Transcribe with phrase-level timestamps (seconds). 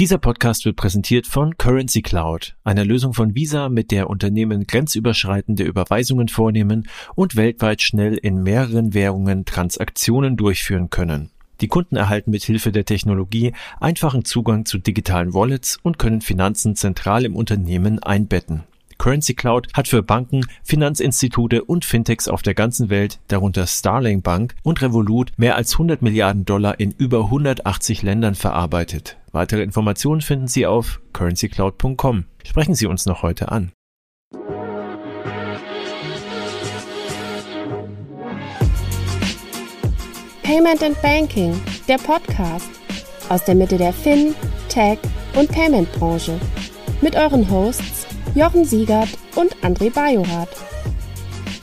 [0.00, 5.62] Dieser Podcast wird präsentiert von Currency Cloud, einer Lösung von Visa, mit der Unternehmen grenzüberschreitende
[5.62, 11.28] Überweisungen vornehmen und weltweit schnell in mehreren Währungen Transaktionen durchführen können.
[11.60, 16.76] Die Kunden erhalten mit Hilfe der Technologie einfachen Zugang zu digitalen Wallets und können Finanzen
[16.76, 18.62] zentral im Unternehmen einbetten.
[18.96, 24.54] Currency Cloud hat für Banken, Finanzinstitute und Fintechs auf der ganzen Welt, darunter Starling Bank
[24.62, 29.18] und Revolut, mehr als 100 Milliarden Dollar in über 180 Ländern verarbeitet.
[29.32, 32.24] Weitere Informationen finden Sie auf currencycloud.com.
[32.44, 33.72] Sprechen Sie uns noch heute an.
[40.42, 42.68] Payment and Banking, der Podcast
[43.28, 44.34] aus der Mitte der Fin,
[44.68, 44.98] Tech
[45.34, 46.40] und Payment Branche
[47.00, 50.48] mit euren Hosts Jochen Siegert und André Bajorath.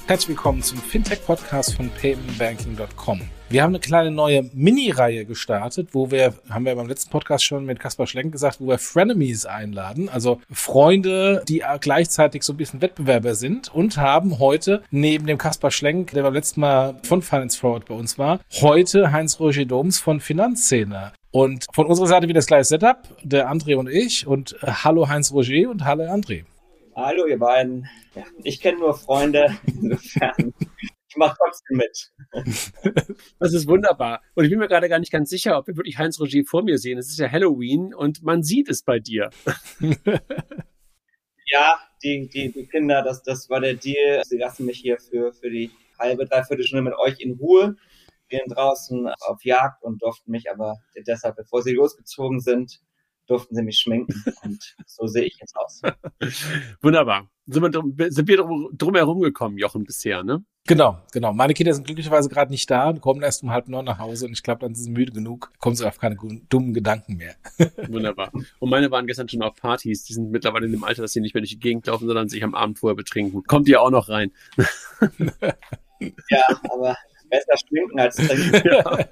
[0.08, 3.22] Herzlich willkommen zum Fintech-Podcast von paymentbanking.com.
[3.50, 7.64] Wir haben eine kleine neue Mini-Reihe gestartet, wo wir, haben wir beim letzten Podcast schon
[7.64, 12.82] mit Kaspar Schlenk gesagt, wo wir Frenemies einladen, also Freunde, die gleichzeitig so ein bisschen
[12.82, 17.58] Wettbewerber sind und haben heute neben dem Kaspar Schlenk, der beim letzten Mal von Finance
[17.58, 21.14] Forward bei uns war, heute Heinz-Roger Doms von Finanzszene.
[21.32, 25.08] Und von unserer Seite wieder das gleiche Setup, der André und ich und äh, hallo
[25.08, 26.44] Heinz-Roger und hallo André.
[26.98, 27.88] Hallo, ihr beiden.
[28.14, 30.54] Ja, ich kenne nur Freunde, insofern.
[31.18, 32.12] Mache trotzdem mit.
[33.40, 34.22] Das ist wunderbar.
[34.36, 36.64] Und ich bin mir gerade gar nicht ganz sicher, ob wir wirklich Heinz Roger vor
[36.64, 36.98] mir sehen.
[36.98, 39.30] Es ist ja Halloween und man sieht es bei dir.
[41.50, 44.22] Ja, die, die, die Kinder, das, das war der Deal.
[44.26, 47.78] Sie lassen mich hier für, für die halbe, dreiviertel Stunde mit euch in Ruhe,
[48.28, 50.76] gehen draußen auf Jagd und durften mich aber
[51.08, 52.82] deshalb, bevor sie losgezogen sind,
[53.28, 55.82] durften sie mich schminken und so sehe ich jetzt aus.
[56.82, 57.30] Wunderbar.
[57.50, 60.44] Sind wir, drum, sind wir drum, drum herum gekommen, Jochen, bisher, ne?
[60.68, 61.32] Genau, genau.
[61.32, 64.34] Meine Kinder sind glücklicherweise gerade nicht da, kommen erst um halb neun nach Hause und
[64.34, 66.18] ich glaube, dann sind sie müde genug, kommen sie auf keine
[66.50, 67.36] dummen Gedanken mehr.
[67.88, 68.34] Wunderbar.
[68.60, 71.22] Und meine waren gestern schon auf Partys, die sind mittlerweile in dem Alter, dass sie
[71.22, 73.44] nicht mehr durch die Gegend laufen, sondern sich am Abend vorher betrinken.
[73.44, 74.34] Kommt ihr auch noch rein?
[76.00, 76.98] ja, aber
[77.30, 78.62] besser schminken als trinken.
[78.68, 79.06] Ja.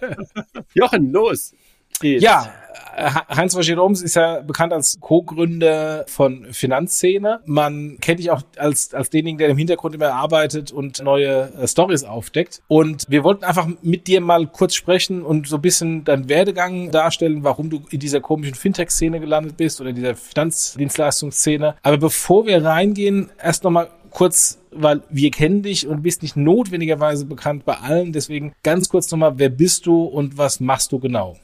[0.73, 1.53] Jochen, los!
[1.99, 2.23] Geht's.
[2.23, 2.51] Ja,
[2.97, 7.41] Heinz-Roger Doms ist ja bekannt als Co-Gründer von Finanzszene.
[7.45, 11.67] Man kennt dich auch als, als denjenigen, der im Hintergrund immer arbeitet und neue äh,
[11.67, 12.61] Stories aufdeckt.
[12.67, 16.91] Und wir wollten einfach mit dir mal kurz sprechen und so ein bisschen deinen Werdegang
[16.91, 21.75] darstellen, warum du in dieser komischen Fintech-Szene gelandet bist oder in dieser Finanzdienstleistungsszene.
[21.83, 27.25] Aber bevor wir reingehen, erst nochmal kurz, weil wir kennen dich und bist nicht notwendigerweise
[27.25, 28.13] bekannt bei allen.
[28.13, 31.35] Deswegen ganz kurz nochmal, wer bist du und was machst du genau?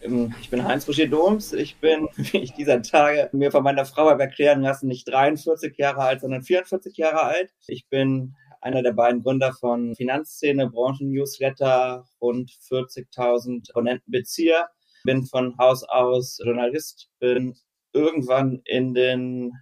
[0.00, 1.52] Ich bin Heinz Roger Doms.
[1.52, 5.76] Ich bin, wie ich dieser Tage mir von meiner Frau habe erklären lassen, nicht 43
[5.76, 7.52] Jahre alt, sondern 44 Jahre alt.
[7.66, 14.68] Ich bin einer der beiden Gründer von Finanzszene, Branchen-Newsletter, rund 40.000 Abonnentenbezieher.
[15.04, 17.56] Bin von Haus aus Journalist, bin
[17.92, 19.52] irgendwann in den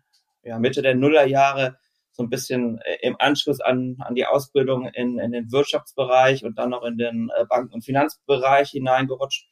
[0.42, 1.78] ja, Mitte der Nullerjahre
[2.12, 6.58] so ein bisschen äh, im Anschluss an, an die Ausbildung in, in den Wirtschaftsbereich und
[6.58, 9.46] dann noch in den äh, Banken- und Finanzbereich hineingerutscht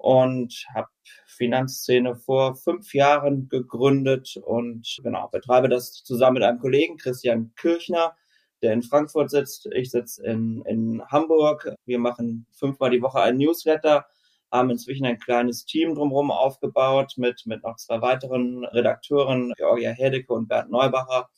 [0.00, 0.88] und habe
[1.26, 8.16] Finanzszene vor fünf Jahren gegründet und genau betreibe das zusammen mit einem Kollegen Christian Kirchner,
[8.62, 9.68] der in Frankfurt sitzt.
[9.74, 11.74] Ich sitze in, in Hamburg.
[11.84, 14.06] Wir machen fünfmal die Woche ein Newsletter,
[14.50, 20.32] haben inzwischen ein kleines Team drumherum aufgebaut mit, mit noch zwei weiteren Redakteuren, Georgia Hedecke
[20.32, 21.28] und Bernd Neubacher.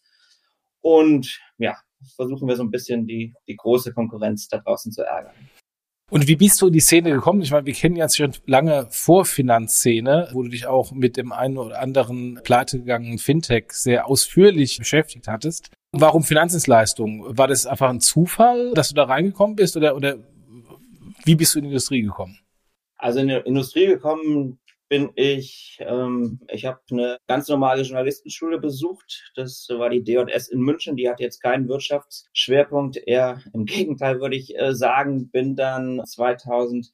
[0.83, 1.77] Und ja,
[2.15, 5.35] versuchen wir so ein bisschen die, die große Konkurrenz da draußen zu ärgern.
[6.13, 7.41] Und wie bist du in die Szene gekommen?
[7.41, 11.33] Ich meine, wir kennen jetzt schon lange vor Finanzszene, wo du dich auch mit dem
[11.33, 15.71] einen oder anderen pleitegegangenen Fintech sehr ausführlich beschäftigt hattest.
[15.93, 17.39] Warum Finanzdienstleistungen?
[17.39, 20.19] War das einfach ein Zufall, dass du da reingekommen bist oder, oder
[21.25, 22.39] wie bist du in die Industrie gekommen?
[22.99, 24.59] Also in die Industrie gekommen
[24.93, 29.33] bin ich, ähm, ich habe eine ganz normale Journalistenschule besucht.
[29.37, 30.97] Das war die DJS in München.
[30.97, 32.99] Die hat jetzt keinen Wirtschaftsschwerpunkt.
[32.99, 36.93] Eher im Gegenteil würde ich äh, sagen, bin dann 2000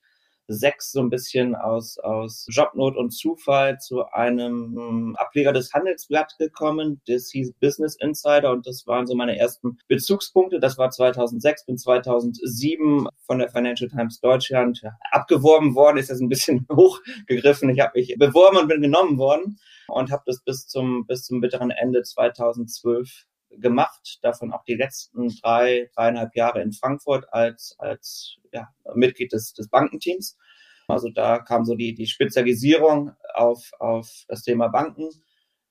[0.48, 6.37] sechs so ein bisschen aus, aus Jobnot und Zufall zu einem hm, Ableger des Handelsblatt
[6.38, 7.00] gekommen.
[7.06, 10.58] Das hieß Business Insider und das waren so meine ersten Bezugspunkte.
[10.58, 15.99] Das war 2006, bin 2007 von der Financial Times Deutschland abgeworben worden.
[15.99, 17.69] Ist jetzt ein bisschen hochgegriffen.
[17.69, 19.58] Ich habe mich beworben und bin genommen worden
[19.88, 25.29] und habe das bis zum, bis zum bitteren Ende 2012 gemacht, davon auch die letzten
[25.43, 30.37] drei, dreieinhalb Jahre in Frankfurt als, als ja, Mitglied des, des Bankenteams.
[30.89, 35.11] Also da kam so die, die Spezialisierung auf, auf das Thema Banken.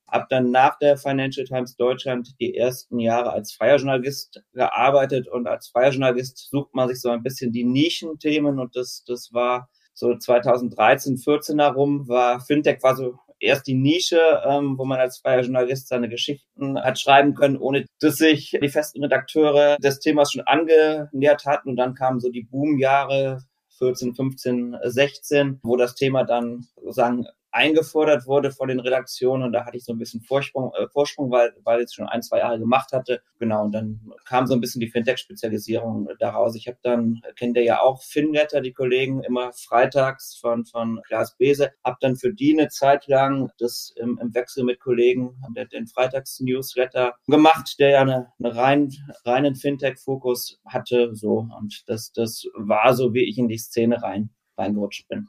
[0.08, 5.48] Hab dann nach der Financial Times Deutschland die ersten Jahre als freier Journalist gearbeitet und
[5.48, 9.70] als freier Journalist sucht man sich so ein bisschen die Nischenthemen und das, das war
[9.94, 15.19] so 2013, 14 herum, war Fintech war so erst die Nische, ähm, wo man als
[15.19, 20.31] freier Journalist seine Geschichten hat schreiben können, ohne dass sich die festen Redakteure des Themas
[20.31, 21.69] schon angenähert hatten.
[21.69, 23.39] Und dann kamen so die Boomjahre
[23.78, 29.65] 14, 15, 16, wo das Thema dann sozusagen eingefordert wurde von den Redaktionen und da
[29.65, 32.39] hatte ich so ein bisschen Vorsprung, äh, Vorsprung weil, weil ich es schon ein, zwei
[32.39, 33.21] Jahre gemacht hatte.
[33.39, 36.56] Genau, und dann kam so ein bisschen die Fintech-Spezialisierung daraus.
[36.56, 41.36] Ich habe dann, kennt ihr ja auch Finletter, die Kollegen, immer freitags von, von Klaas
[41.36, 45.68] Bese, habe dann für die eine Zeit lang das im, im Wechsel mit Kollegen den,
[45.69, 48.94] den Freitags-Newsletter gemacht, der ja eine, eine rein,
[49.25, 51.15] reinen Fintech-Fokus hatte.
[51.15, 55.27] So, und das, das war so, wie ich in die Szene rein reingerutscht bin.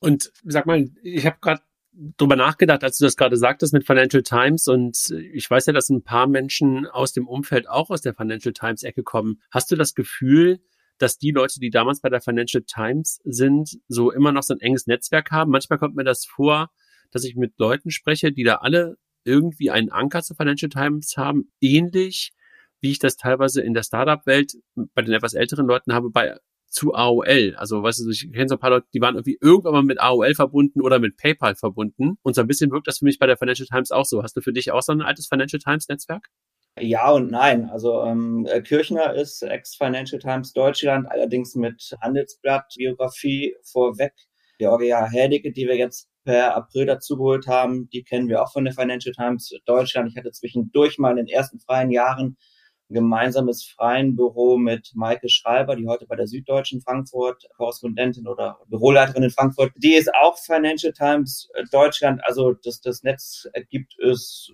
[0.00, 1.62] Und sag mal, ich habe gerade
[2.16, 5.88] drüber nachgedacht, als du das gerade sagtest mit Financial Times und ich weiß ja, dass
[5.88, 9.42] ein paar Menschen aus dem Umfeld auch aus der Financial Times Ecke kommen.
[9.50, 10.60] Hast du das Gefühl,
[10.98, 14.60] dass die Leute, die damals bei der Financial Times sind, so immer noch so ein
[14.60, 15.50] enges Netzwerk haben?
[15.50, 16.70] Manchmal kommt mir das vor,
[17.10, 21.50] dass ich mit Leuten spreche, die da alle irgendwie einen Anker zur Financial Times haben,
[21.60, 22.32] ähnlich
[22.80, 24.52] wie ich das teilweise in der Startup-Welt
[24.94, 26.36] bei den etwas älteren Leuten habe, bei
[26.68, 27.54] zu AOL.
[27.56, 30.00] Also, weißt du, ich kenne so ein paar Leute, die waren irgendwie irgendwann mal mit
[30.00, 32.18] AOL verbunden oder mit PayPal verbunden.
[32.22, 34.22] Und so ein bisschen wirkt das für mich bei der Financial Times auch so.
[34.22, 36.28] Hast du für dich auch so ein altes Financial Times Netzwerk?
[36.80, 37.68] Ja und nein.
[37.70, 44.12] Also ähm, äh, Kirchner ist ex-Financial Times Deutschland, allerdings mit Handelsblatt-Biografie vorweg.
[44.58, 48.74] Georgia Hädicke, die wir jetzt per April dazugeholt haben, die kennen wir auch von der
[48.74, 50.10] Financial Times Deutschland.
[50.10, 52.36] Ich hatte zwischendurch mal in den ersten freien Jahren
[52.88, 59.24] gemeinsames freien Büro mit Maike Schreiber, die heute bei der Süddeutschen Frankfurt Korrespondentin oder Büroleiterin
[59.24, 59.72] in Frankfurt.
[59.76, 62.20] Die ist auch Financial Times Deutschland.
[62.24, 64.52] Also das, das Netz gibt es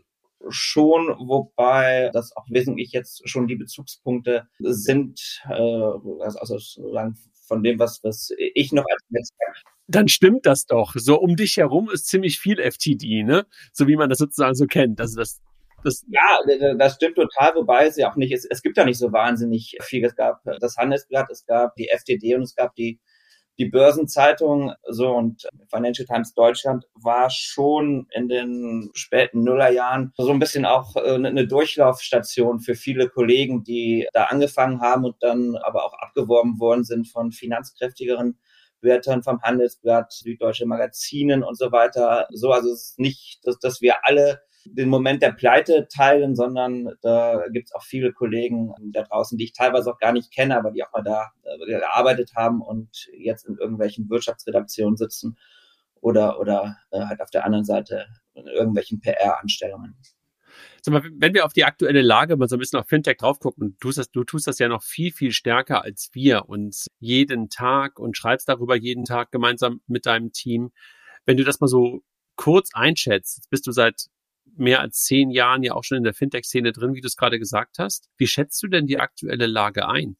[0.48, 7.16] schon, wobei das auch wesentlich jetzt schon die Bezugspunkte sind, äh, also, also sozusagen
[7.46, 10.94] von dem, was, was ich noch als Netzwerk dann stimmt das doch.
[10.96, 13.46] So um dich herum ist ziemlich viel FTD, ne?
[13.72, 15.00] So wie man das sozusagen so kennt.
[15.00, 15.40] Also das
[15.84, 18.46] das ja, das stimmt total, wobei es ja auch nicht ist.
[18.50, 20.04] Es gibt ja nicht so wahnsinnig viel.
[20.04, 23.00] Es gab das Handelsblatt, es gab die FTD und es gab die
[23.58, 30.40] die Börsenzeitung so und Financial Times Deutschland war schon in den späten Nullerjahren so ein
[30.40, 35.84] bisschen auch äh, eine Durchlaufstation für viele Kollegen, die da angefangen haben und dann aber
[35.84, 38.38] auch abgeworben worden sind von finanzkräftigeren
[38.80, 42.26] Wörtern vom Handelsblatt, Süddeutsche Magazinen und so weiter.
[42.32, 46.96] So, also es ist nicht, dass, dass wir alle den Moment der Pleite teilen, sondern
[47.02, 50.56] da gibt es auch viele Kollegen da draußen, die ich teilweise auch gar nicht kenne,
[50.56, 55.36] aber die auch mal da äh, gearbeitet haben und jetzt in irgendwelchen Wirtschaftsredaktionen sitzen
[56.00, 59.96] oder, oder äh, halt auf der anderen Seite in irgendwelchen PR-Anstellungen.
[60.86, 63.90] Wenn wir auf die aktuelle Lage mal so ein bisschen auf Fintech drauf gucken, du
[64.12, 68.48] du tust das ja noch viel, viel stärker als wir und jeden Tag und schreibst
[68.48, 70.72] darüber jeden Tag gemeinsam mit deinem Team.
[71.24, 72.02] Wenn du das mal so
[72.36, 74.08] kurz einschätzt, bist du seit
[74.56, 77.38] mehr als zehn Jahren ja auch schon in der Fintech-Szene drin, wie du es gerade
[77.38, 78.08] gesagt hast.
[78.16, 80.16] Wie schätzt du denn die aktuelle Lage ein?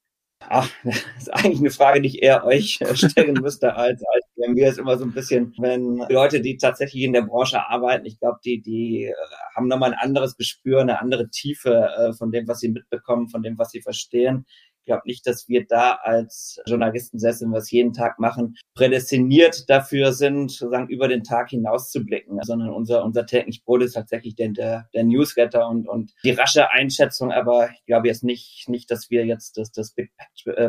[0.49, 4.69] Ach, das ist eigentlich eine Frage, die ich eher euch stellen müsste, als, als mir
[4.69, 8.39] ist immer so ein bisschen, wenn Leute, die tatsächlich in der Branche arbeiten, ich glaube,
[8.45, 9.15] die, die äh,
[9.57, 13.43] haben nochmal ein anderes Gespür, eine andere Tiefe äh, von dem, was sie mitbekommen, von
[13.43, 14.45] dem, was sie verstehen.
[14.85, 18.55] Ich glaube nicht, dass wir da als Journalisten, selbst wenn wir es jeden Tag machen,
[18.75, 23.83] prädestiniert dafür sind, sozusagen über den Tag hinaus zu blicken, sondern unser, unser täglich Brot
[23.83, 27.33] ist tatsächlich der, der, der Newsletter und, und die rasche Einschätzung.
[27.33, 30.13] Aber ich glaube jetzt nicht, nicht, dass wir jetzt das, das Big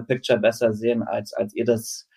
[0.07, 2.07] Picture besser sehen, als, als ihr das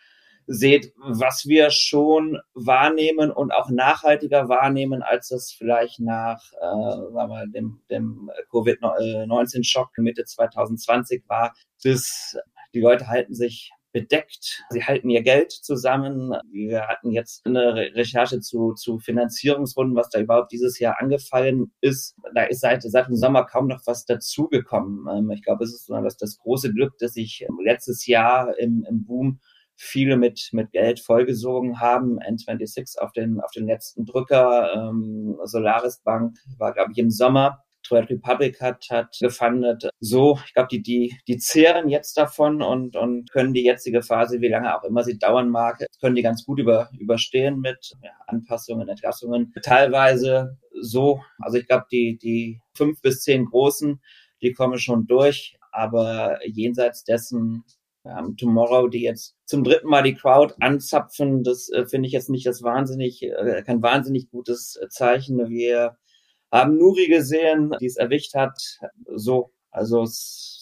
[0.50, 7.30] seht, was wir schon wahrnehmen und auch nachhaltiger wahrnehmen, als das vielleicht nach äh, sagen
[7.30, 11.54] wir, dem, dem Covid-19-Schock Mitte 2020 war.
[11.84, 12.34] Das,
[12.74, 14.64] die Leute halten sich bedeckt.
[14.70, 16.32] Sie halten ihr Geld zusammen.
[16.50, 22.16] Wir hatten jetzt eine Recherche zu, zu Finanzierungsrunden, was da überhaupt dieses Jahr angefallen ist.
[22.34, 25.06] Da ist seit, seit dem Sommer kaum noch was dazugekommen.
[25.10, 29.40] Ähm, ich glaube, es ist das, große Glück, dass ich letztes Jahr im, im Boom
[29.78, 32.18] viele mit, mit Geld vollgesogen haben.
[32.18, 34.74] N26 auf den, auf den letzten Drücker.
[34.74, 37.64] Ähm, Solaris Bank war, glaube ich, im Sommer.
[37.84, 39.88] Trade Republic hat, hat gefundet.
[40.00, 44.40] So, ich glaube, die, die, die zehren jetzt davon und, und können die jetzige Phase,
[44.40, 48.10] wie lange auch immer sie dauern mag, können die ganz gut über, überstehen mit ja,
[48.26, 49.54] Anpassungen, Entlassungen.
[49.62, 54.00] Teilweise so, also ich glaube, die, die fünf bis zehn Großen,
[54.42, 57.64] die kommen schon durch, aber jenseits dessen
[58.04, 62.30] ähm, Tomorrow, die jetzt zum dritten Mal die Crowd anzapfen, das äh, finde ich jetzt
[62.30, 65.48] nicht das wahnsinnig, äh, kein wahnsinnig gutes äh, Zeichen.
[65.48, 65.96] Wir
[66.50, 68.58] haben Nuri gesehen, die es erwischt hat.
[69.14, 70.57] So, also es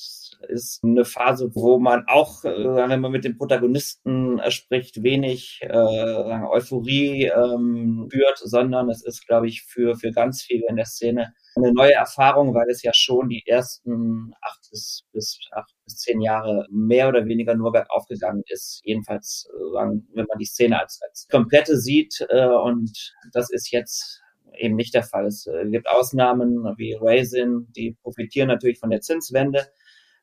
[0.49, 5.61] ist eine Phase, wo man auch, äh, wenn man mit den Protagonisten äh, spricht, wenig
[5.62, 10.85] äh, Euphorie ähm, führt, sondern es ist, glaube ich, für, für ganz viele in der
[10.85, 15.97] Szene eine neue Erfahrung, weil es ja schon die ersten acht bis, bis acht bis
[15.99, 18.83] zehn Jahre mehr oder weniger nur bergauf gegangen ist.
[18.85, 22.26] Jedenfalls, wenn man die Szene als, als komplette sieht.
[22.31, 24.21] Und das ist jetzt
[24.59, 25.26] eben nicht der Fall.
[25.26, 29.66] Es äh, gibt Ausnahmen wie Raisin, die profitieren natürlich von der Zinswende.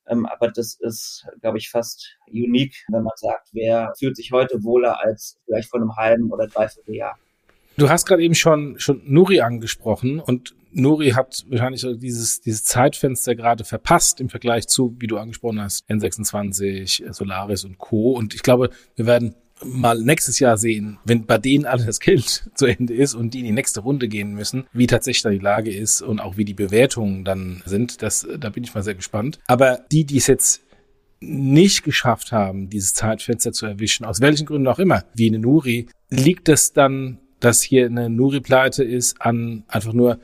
[0.08, 4.64] Ähm, aber das ist, glaube ich, fast unique, wenn man sagt, wer fühlt sich heute
[4.64, 7.18] wohler als vielleicht vor einem halben oder dreiviertel Jahr.
[7.78, 13.36] Du hast gerade eben schon, schon Nuri angesprochen und Nuri hat wahrscheinlich dieses, dieses Zeitfenster
[13.36, 18.14] gerade verpasst im Vergleich zu, wie du angesprochen hast, N26, Solaris und Co.
[18.14, 22.50] Und ich glaube, wir werden mal nächstes Jahr sehen, wenn bei denen alles das Geld
[22.56, 25.40] zu Ende ist und die in die nächste Runde gehen müssen, wie tatsächlich da die
[25.40, 28.96] Lage ist und auch wie die Bewertungen dann sind, das, da bin ich mal sehr
[28.96, 29.40] gespannt.
[29.48, 30.62] Aber die, die es jetzt
[31.20, 35.88] nicht geschafft haben, dieses Zeitfenster zu erwischen, aus welchen Gründen auch immer, wie eine Nuri,
[36.10, 40.20] liegt es dann, dass hier eine Nuri-Pleite ist, an einfach nur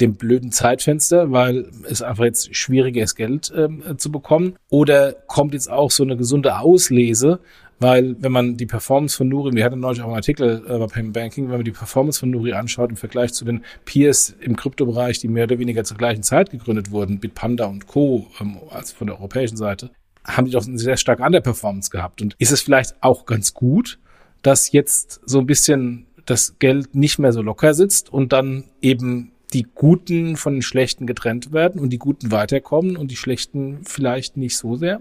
[0.00, 4.56] dem blöden Zeitfenster, weil es einfach jetzt schwieriger ist, Geld ähm, zu bekommen?
[4.68, 7.40] Oder kommt jetzt auch so eine gesunde Auslese
[7.78, 10.86] weil wenn man die Performance von Nuri, wir hatten neulich auch einen Artikel äh, bei
[10.86, 14.56] Payment Banking, wenn man die Performance von Nuri anschaut im Vergleich zu den Peers im
[14.56, 18.94] Kryptobereich, die mehr oder weniger zur gleichen Zeit gegründet wurden, Bitpanda und Co., ähm, also
[18.94, 19.90] von der europäischen Seite,
[20.24, 22.22] haben die doch eine sehr starke Underperformance gehabt.
[22.22, 23.98] Und ist es vielleicht auch ganz gut,
[24.42, 29.32] dass jetzt so ein bisschen das Geld nicht mehr so locker sitzt und dann eben
[29.52, 34.36] die Guten von den Schlechten getrennt werden und die Guten weiterkommen und die Schlechten vielleicht
[34.36, 35.00] nicht so sehr?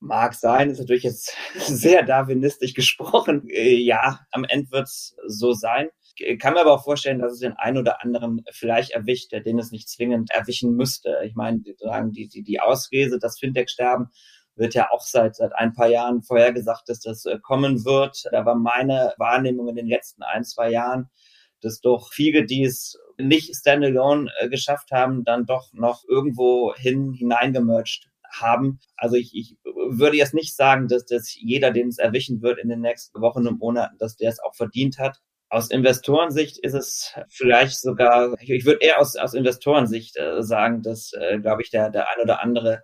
[0.00, 3.48] Mag sein, ist natürlich jetzt sehr darwinistisch gesprochen.
[3.48, 5.88] Äh, ja, am Ende wird es so sein.
[6.16, 9.40] Ich kann mir aber auch vorstellen, dass es den einen oder anderen vielleicht erwischt, der
[9.40, 11.20] den es nicht zwingend erwischen müsste.
[11.24, 14.08] Ich meine, die, die, die Ausrese, das Fintech-Sterben,
[14.54, 18.24] wird ja auch seit, seit ein paar Jahren vorhergesagt, dass das äh, kommen wird.
[18.30, 21.08] Da war meine Wahrnehmung in den letzten ein, zwei Jahren,
[21.60, 27.12] dass doch viele, die es nicht standalone äh, geschafft haben, dann doch noch irgendwo hin
[27.12, 28.80] hineingemerged haben.
[28.96, 32.68] Also ich, ich würde jetzt nicht sagen, dass, dass jeder, den es erwischen wird in
[32.68, 35.20] den nächsten Wochen und Monaten, dass der es auch verdient hat.
[35.48, 41.12] Aus Investorensicht ist es vielleicht sogar, ich, würde eher aus, aus Investorensicht äh, sagen, dass,
[41.12, 42.82] äh, glaube ich, der, der ein oder andere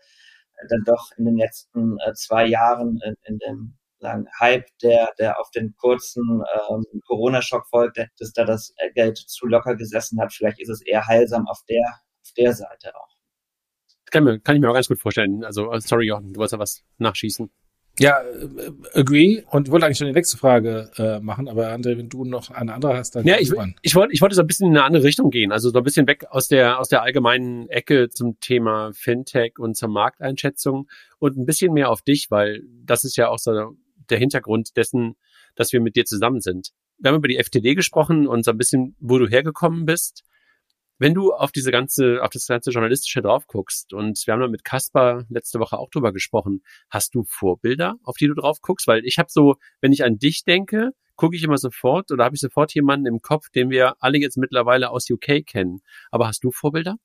[0.68, 5.50] dann doch in den letzten zwei Jahren in, in dem sagen, Hype, der, der auf
[5.50, 10.32] den kurzen ähm, Corona-Schock folgte, dass da das Geld zu locker gesessen hat.
[10.32, 11.84] Vielleicht ist es eher heilsam auf der,
[12.22, 13.08] auf der Seite auch.
[14.10, 15.44] Kann, mir, kann ich mir auch ganz gut vorstellen.
[15.44, 17.50] Also, äh, sorry, Jochen, du wolltest ja was nachschießen.
[17.98, 19.42] Ja, äh, agree.
[19.50, 22.72] Und wollte eigentlich schon die nächste Frage äh, machen, aber André, wenn du noch eine
[22.72, 23.26] andere hast, dann.
[23.26, 23.52] Ja, ich,
[23.82, 25.52] ich wollte ich wollte so ein bisschen in eine andere Richtung gehen.
[25.52, 29.76] Also so ein bisschen weg aus der, aus der allgemeinen Ecke zum Thema Fintech und
[29.76, 30.88] zur Markteinschätzung
[31.18, 33.74] und ein bisschen mehr auf dich, weil das ist ja auch so
[34.10, 35.16] der Hintergrund dessen,
[35.54, 36.70] dass wir mit dir zusammen sind.
[36.98, 40.24] Wir haben über die FTD gesprochen und so ein bisschen, wo du hergekommen bist.
[41.00, 44.48] Wenn du auf diese ganze, auf das ganze Journalistische drauf guckst, und wir haben da
[44.48, 48.88] mit Caspar letzte Woche auch drüber gesprochen, hast du Vorbilder, auf die du drauf guckst?
[48.88, 52.34] Weil ich habe so, wenn ich an dich denke, gucke ich immer sofort oder habe
[52.34, 55.82] ich sofort jemanden im Kopf, den wir alle jetzt mittlerweile aus UK kennen.
[56.10, 56.96] Aber hast du Vorbilder?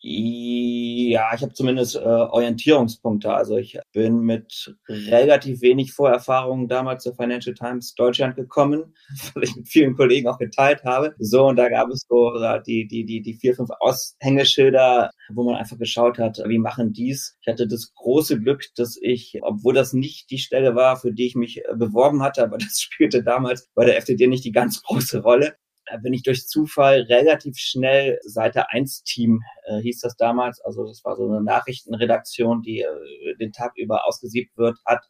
[0.00, 3.32] Ja, ich habe zumindest äh, Orientierungspunkte.
[3.32, 8.94] Also ich bin mit relativ wenig Vorerfahrungen damals zur Financial Times Deutschland gekommen,
[9.34, 11.14] was ich mit vielen Kollegen auch geteilt habe.
[11.18, 15.42] So, und da gab es so äh, die, die, die, die vier, fünf Aushängeschilder, wo
[15.42, 17.36] man einfach geschaut hat, wie machen dies.
[17.40, 21.26] Ich hatte das große Glück, dass ich, obwohl das nicht die Stelle war, für die
[21.26, 24.80] ich mich äh, beworben hatte, aber das spielte damals bei der FDD nicht die ganz
[24.82, 25.56] große Rolle,
[26.02, 30.60] bin ich durch Zufall relativ schnell Seite 1 Team äh, hieß das damals.
[30.60, 35.04] Also das war so eine Nachrichtenredaktion, die äh, den Tag über ausgesiebt wird, hat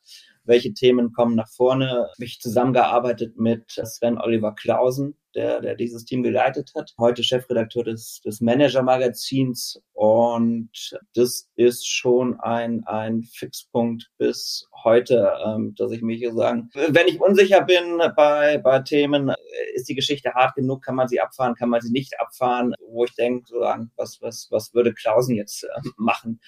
[0.48, 2.08] welche Themen kommen nach vorne.
[2.18, 8.20] Mich zusammengearbeitet mit Sven Oliver Klausen, der, der dieses Team geleitet hat, heute Chefredakteur des,
[8.24, 9.80] des Manager-Magazins.
[9.92, 10.70] Und
[11.14, 17.06] das ist schon ein, ein Fixpunkt bis heute, ähm, dass ich mich hier sagen, wenn
[17.06, 19.32] ich unsicher bin bei, bei Themen,
[19.74, 23.04] ist die Geschichte hart genug, kann man sie abfahren, kann man sie nicht abfahren, wo
[23.04, 23.60] ich denke, so,
[23.96, 26.40] was, was, was würde Klausen jetzt äh, machen?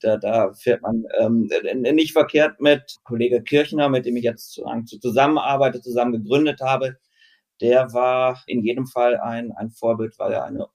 [0.00, 1.48] Da, da fährt man ähm,
[1.80, 4.60] nicht verkehrt mit Kollege Kirchner, mit dem ich jetzt
[5.00, 6.96] zusammenarbeite, zusammen gegründet habe.
[7.60, 10.68] Der war in jedem Fall ein, ein Vorbild, weil er eine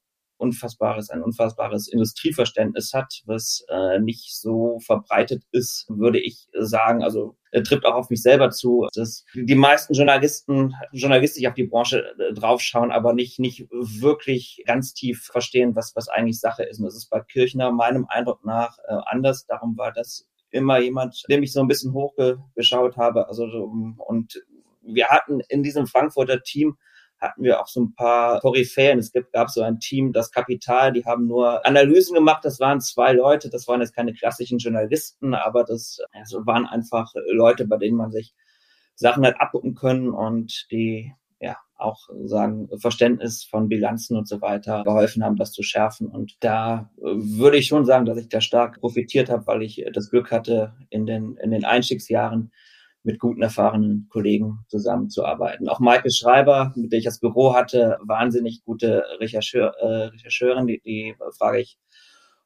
[0.44, 7.04] unfassbares, ein unfassbares Industrieverständnis hat, was äh, nicht so verbreitet ist, würde ich sagen.
[7.04, 11.64] Also äh, trifft auch auf mich selber zu, dass die meisten Journalisten journalistisch auf die
[11.64, 16.80] Branche äh, draufschauen, aber nicht, nicht wirklich ganz tief verstehen, was, was eigentlich Sache ist.
[16.80, 19.46] Und das ist bei Kirchner meinem Eindruck nach äh, anders.
[19.46, 23.28] Darum war das immer jemand, dem ich so ein bisschen hochgeschaut habe.
[23.28, 24.44] Also und
[24.82, 26.78] wir hatten in diesem Frankfurter Team
[27.24, 29.00] hatten wir auch so ein paar Koryphäen.
[29.00, 32.44] Es gab so ein Team, das Kapital, die haben nur Analysen gemacht.
[32.44, 33.50] Das waren zwei Leute.
[33.50, 38.12] Das waren jetzt keine klassischen Journalisten, aber das also waren einfach Leute, bei denen man
[38.12, 38.34] sich
[38.96, 44.84] Sachen hat abgucken können und die ja auch sagen Verständnis von Bilanzen und so weiter
[44.84, 46.08] geholfen haben, das zu schärfen.
[46.08, 50.10] Und da würde ich schon sagen, dass ich da stark profitiert habe, weil ich das
[50.10, 52.52] Glück hatte, in den in den Einstiegsjahren
[53.04, 55.68] mit guten, erfahrenen Kollegen zusammenzuarbeiten.
[55.68, 60.82] Auch Maike Schreiber, mit der ich das Büro hatte, wahnsinnig gute Rechercheur, äh, Rechercheurin, die,
[60.82, 61.78] die frage ich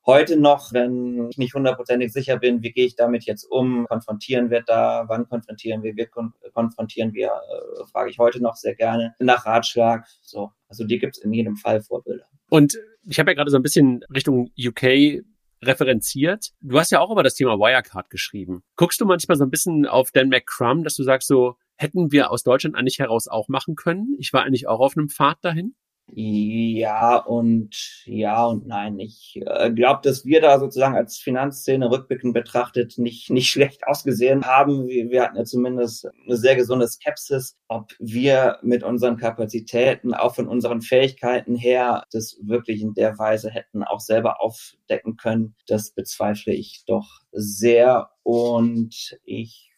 [0.08, 4.50] heute noch, wenn ich nicht hundertprozentig sicher bin, wie gehe ich damit jetzt um, konfrontieren
[4.50, 8.74] wir da, wann konfrontieren wir, wir kon konfrontieren wir, äh, frage ich heute noch sehr
[8.74, 10.08] gerne nach Ratschlag.
[10.22, 12.26] So, also die gibt es in jedem Fall Vorbilder.
[12.50, 15.24] Und ich habe ja gerade so ein bisschen Richtung UK
[15.64, 16.52] referenziert.
[16.62, 18.64] Du hast ja auch über das Thema Wirecard geschrieben.
[18.76, 22.32] Guckst du manchmal so ein bisschen auf Dan McCrum, dass du sagst so, hätten wir
[22.32, 24.16] aus Deutschland eigentlich heraus auch machen können?
[24.20, 25.76] Ich war eigentlich auch auf einem Pfad dahin.
[26.10, 28.98] Ja und ja und nein.
[29.00, 34.46] Ich äh, glaube, dass wir da sozusagen als Finanzszene rückblickend betrachtet nicht nicht schlecht ausgesehen
[34.46, 34.88] haben.
[34.88, 40.36] Wir, wir hatten ja zumindest eine sehr gesunde Skepsis, ob wir mit unseren Kapazitäten, auch
[40.36, 45.56] von unseren Fähigkeiten her, das wirklich in der Weise hätten auch selber aufdecken können.
[45.68, 49.72] Das bezweifle ich doch sehr und ich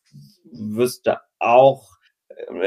[0.51, 1.98] wüsste auch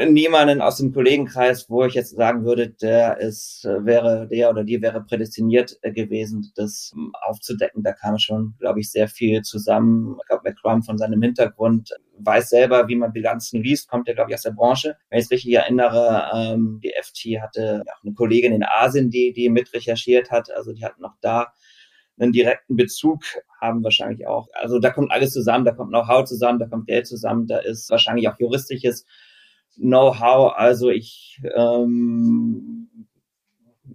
[0.07, 4.64] niemanden aus dem Kollegenkreis, wo ich jetzt sagen würde, der ist, äh, wäre, der oder
[4.64, 7.83] die wäre prädestiniert äh, gewesen, das ähm, aufzudecken.
[7.83, 10.17] Da kam schon, glaube ich, sehr viel zusammen.
[10.21, 14.31] Ich glaube, McCrum von seinem Hintergrund weiß selber, wie man Bilanzen liest, kommt ja, glaube
[14.31, 14.97] ich, aus der Branche.
[15.09, 19.33] Wenn ich es richtig erinnere, ähm, die FT hatte auch eine Kollegin in Asien, die,
[19.33, 20.50] die mit recherchiert hat.
[20.50, 21.52] Also die hatten noch da
[22.19, 23.25] einen direkten Bezug
[23.61, 24.49] haben wahrscheinlich auch.
[24.52, 27.91] Also da kommt alles zusammen, da kommt Know-how zusammen, da kommt Geld zusammen, da ist
[27.91, 29.07] wahrscheinlich auch juristisches
[29.76, 30.52] Know-how.
[30.57, 32.88] Also ich, ähm,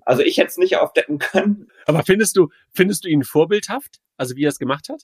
[0.05, 1.67] also ich hätte es nicht aufdecken können.
[1.85, 3.99] Aber findest du, findest du ihn vorbildhaft?
[4.17, 5.03] Also wie er es gemacht hat?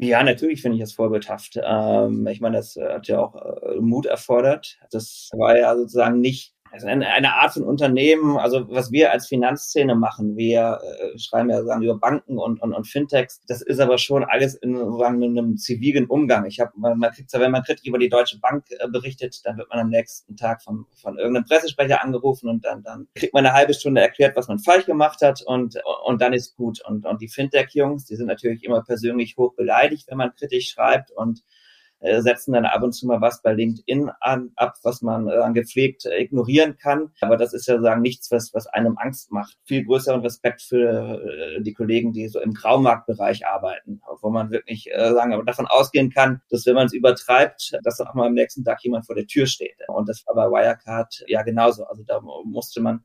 [0.00, 1.58] Ja, natürlich finde ich es vorbildhaft.
[1.60, 4.78] Ähm, ich meine, das hat ja auch äh, Mut erfordert.
[4.92, 9.26] Das war ja sozusagen nicht also eine, eine Art von Unternehmen, also was wir als
[9.26, 13.80] Finanzszene machen, wir äh, schreiben ja sagen über Banken und, und, und Fintechs, das ist
[13.80, 16.46] aber schon alles in, sagen, in einem zivilen Umgang.
[16.46, 19.58] Ich habe, man, man kriegt wenn man kritisch über die Deutsche Bank äh, berichtet, dann
[19.58, 23.46] wird man am nächsten Tag von, von irgendeinem Pressesprecher angerufen und dann, dann kriegt man
[23.46, 26.80] eine halbe Stunde erklärt, was man falsch gemacht hat und, und dann ist gut.
[26.86, 31.10] Und, und die Fintech-Jungs, die sind natürlich immer persönlich hoch beleidigt, wenn man kritisch schreibt
[31.10, 31.42] und
[32.00, 35.52] äh, setzen dann ab und zu mal was bei LinkedIn an, ab, was man äh,
[35.52, 37.10] gepflegt äh, ignorieren kann.
[37.20, 39.56] Aber das ist ja sagen nichts, was, was einem Angst macht.
[39.64, 44.90] Viel größeren Respekt für äh, die Kollegen, die so im Graumarktbereich arbeiten, wo man wirklich
[44.92, 48.26] äh, sagen, aber davon ausgehen kann, dass wenn man es übertreibt, dass dann auch mal
[48.26, 49.76] am nächsten Tag jemand vor der Tür steht.
[49.88, 51.84] Und das war bei Wirecard ja genauso.
[51.84, 53.02] Also da musste man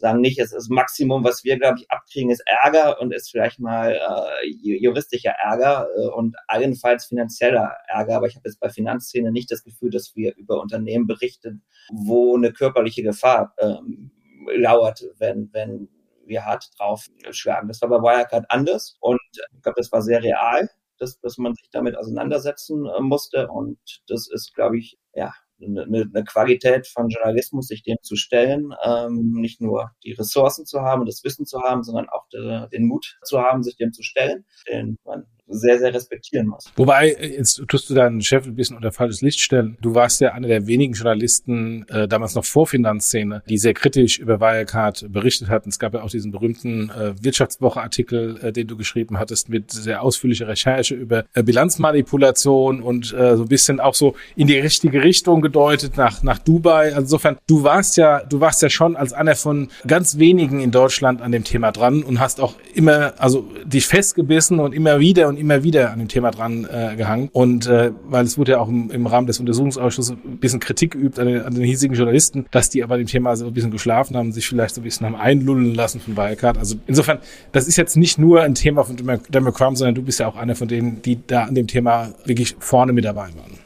[0.00, 3.60] sagen nicht, es ist Maximum, was wir, glaube ich, abkriegen, ist Ärger und ist vielleicht
[3.60, 8.16] mal äh, juristischer Ärger äh, und allenfalls finanzieller Ärger.
[8.16, 12.36] Aber ich habe jetzt bei Finanzszene nicht das Gefühl, dass wir über Unternehmen berichten, wo
[12.36, 14.10] eine körperliche Gefahr ähm,
[14.56, 15.88] lauert, wenn, wenn
[16.24, 17.68] wir hart drauf schlagen.
[17.68, 19.20] Das war bei Wirecard anders und
[19.54, 23.78] ich glaube, das war sehr real, dass, dass man sich damit auseinandersetzen äh, musste und
[24.08, 29.32] das ist, glaube ich, ja, eine, eine Qualität von Journalismus, sich dem zu stellen, ähm,
[29.32, 32.86] nicht nur die Ressourcen zu haben und das Wissen zu haben, sondern auch de, den
[32.86, 36.66] Mut zu haben, sich dem zu stellen, den man sehr, sehr respektieren muss.
[36.76, 39.76] Wobei, jetzt tust du deinen Chef ein bisschen unter falsches Licht stellen.
[39.80, 44.18] Du warst ja einer der wenigen Journalisten, äh, damals noch vor Finanzszene, die sehr kritisch
[44.18, 45.68] über Wirecard berichtet hatten.
[45.68, 50.02] Es gab ja auch diesen berühmten äh, Wirtschaftswoche-Artikel, äh, den du geschrieben hattest, mit sehr
[50.02, 55.02] ausführlicher Recherche über äh, Bilanzmanipulation und äh, so ein bisschen auch so in die richtige
[55.02, 56.94] Richtung gedeutet nach, nach Dubai.
[56.94, 60.70] Also insofern, du warst ja, du warst ja schon als einer von ganz wenigen in
[60.70, 65.28] Deutschland an dem Thema dran und hast auch immer, also dich festgebissen und immer wieder
[65.28, 67.28] und immer wieder an dem Thema dran äh, gehangen.
[67.32, 70.92] Und äh, weil es wurde ja auch im, im Rahmen des Untersuchungsausschusses ein bisschen Kritik
[70.92, 73.70] geübt an den, an den hiesigen Journalisten, dass die aber dem Thema so ein bisschen
[73.70, 76.58] geschlafen haben, sich vielleicht so ein bisschen haben einlullen lassen von Wirecard.
[76.58, 77.18] Also insofern,
[77.52, 78.96] das ist jetzt nicht nur ein Thema von
[79.28, 82.56] Democrat, sondern du bist ja auch einer von denen, die da an dem Thema wirklich
[82.58, 83.58] vorne mit dabei waren.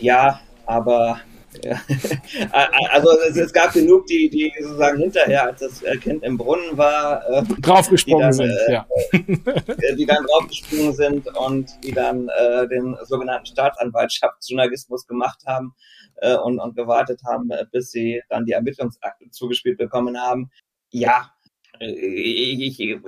[0.00, 1.20] Ja, aber
[1.62, 1.80] ja.
[2.90, 7.28] also es, es, gab genug, die, die sozusagen hinterher, als das Kind im Brunnen war,
[7.28, 8.86] äh, draufgesprungen sind, äh, ja.
[9.96, 15.74] die dann draufgesprungen sind und die dann äh, den sogenannten Staatsanwaltschaftsjournalismus gemacht haben
[16.16, 20.50] äh, und, und gewartet haben, bis sie dann die Ermittlungsakte zugespielt bekommen haben.
[20.90, 21.32] Ja,
[21.84, 22.98] ich, ich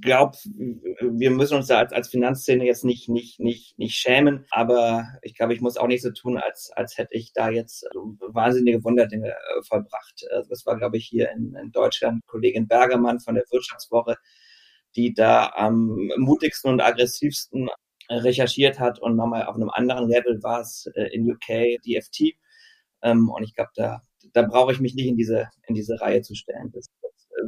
[0.00, 5.06] glaube, wir müssen uns da als, als Finanzszene jetzt nicht, nicht, nicht, nicht schämen, aber
[5.22, 8.82] ich glaube, ich muss auch nicht so tun, als, als hätte ich da jetzt wahnsinnige
[8.82, 10.24] Wunderdinge äh, vollbracht.
[10.30, 14.16] Also das war, glaube ich, hier in, in Deutschland Kollegin Bergermann von der Wirtschaftswoche,
[14.96, 17.68] die da am mutigsten und aggressivsten
[18.10, 22.34] recherchiert hat und nochmal auf einem anderen Level war es äh, in UK DFT.
[23.02, 26.22] Ähm, und ich glaube, da, da brauche ich mich nicht in diese, in diese Reihe
[26.22, 26.70] zu stellen.
[26.72, 26.86] Das,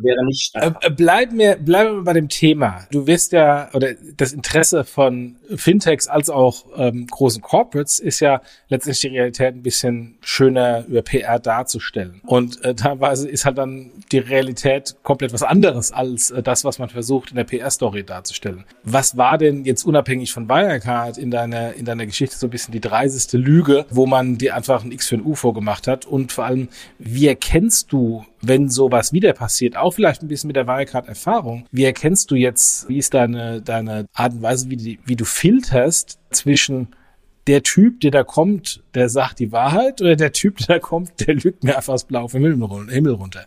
[0.03, 0.85] wäre nicht statthaft.
[0.85, 2.87] Äh, bleiben wir, bleiben wir bei dem Thema.
[2.91, 8.41] Du wirst ja, oder das Interesse von Fintechs als auch ähm, großen Corporates ist ja
[8.69, 12.21] letztendlich die Realität ein bisschen schöner über PR darzustellen.
[12.25, 16.79] Und äh, teilweise ist halt dann die Realität komplett was anderes als äh, das, was
[16.79, 18.65] man versucht in der PR-Story darzustellen.
[18.83, 22.73] Was war denn jetzt unabhängig von Wirecard in deiner, in deiner Geschichte so ein bisschen
[22.73, 26.07] die dreiseste Lüge, wo man dir einfach ein X für ein U vorgemacht hat?
[26.07, 30.57] Und vor allem, wie erkennst du wenn sowas wieder passiert, auch vielleicht ein bisschen mit
[30.57, 34.99] der Wirecard-Erfahrung, wie erkennst du jetzt, wie ist deine, deine Art und Weise, wie, die,
[35.05, 36.89] wie du filterst zwischen
[37.47, 41.27] der Typ, der da kommt, der sagt die Wahrheit oder der Typ, der da kommt,
[41.27, 43.47] der lügt mir einfach das Blau vom Himmel runter?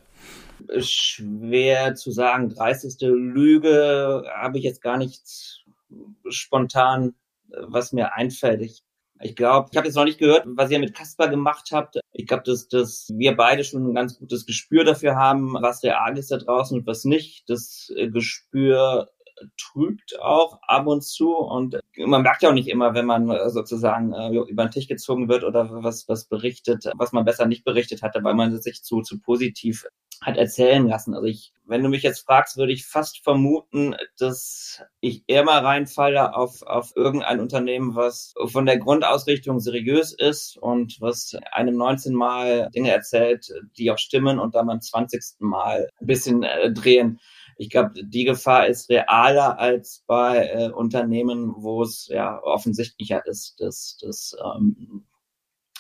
[0.77, 2.49] Schwer zu sagen.
[2.49, 5.63] Dreisteste Lüge habe ich jetzt gar nichts
[6.29, 7.15] spontan,
[7.49, 8.61] was mir einfällt.
[8.61, 8.83] Ich
[9.21, 11.99] ich glaube, ich habe jetzt noch nicht gehört, was ihr mit Kasper gemacht habt.
[12.13, 16.17] Ich glaube, dass, dass wir beide schon ein ganz gutes Gespür dafür haben, was real
[16.17, 17.49] ist da draußen und was nicht.
[17.49, 19.09] Das äh, Gespür
[19.57, 23.49] trügt auch ab und zu und man merkt ja auch nicht immer, wenn man äh,
[23.49, 27.63] sozusagen äh, über den Tisch gezogen wird oder was, was berichtet, was man besser nicht
[27.63, 29.85] berichtet hatte, weil man sich zu, zu positiv
[30.21, 31.13] hat erzählen lassen.
[31.13, 35.59] Also ich, wenn du mich jetzt fragst, würde ich fast vermuten, dass ich eher mal
[35.59, 42.13] reinfalle auf, auf irgendein Unternehmen, was von der Grundausrichtung seriös ist und was einem 19
[42.13, 45.39] Mal Dinge erzählt, die auch stimmen und dann beim 20.
[45.39, 47.19] Mal ein bisschen äh, drehen.
[47.57, 53.59] Ich glaube, die Gefahr ist realer als bei äh, Unternehmen, wo es ja offensichtlicher ist,
[53.59, 55.05] dass, dass, ähm,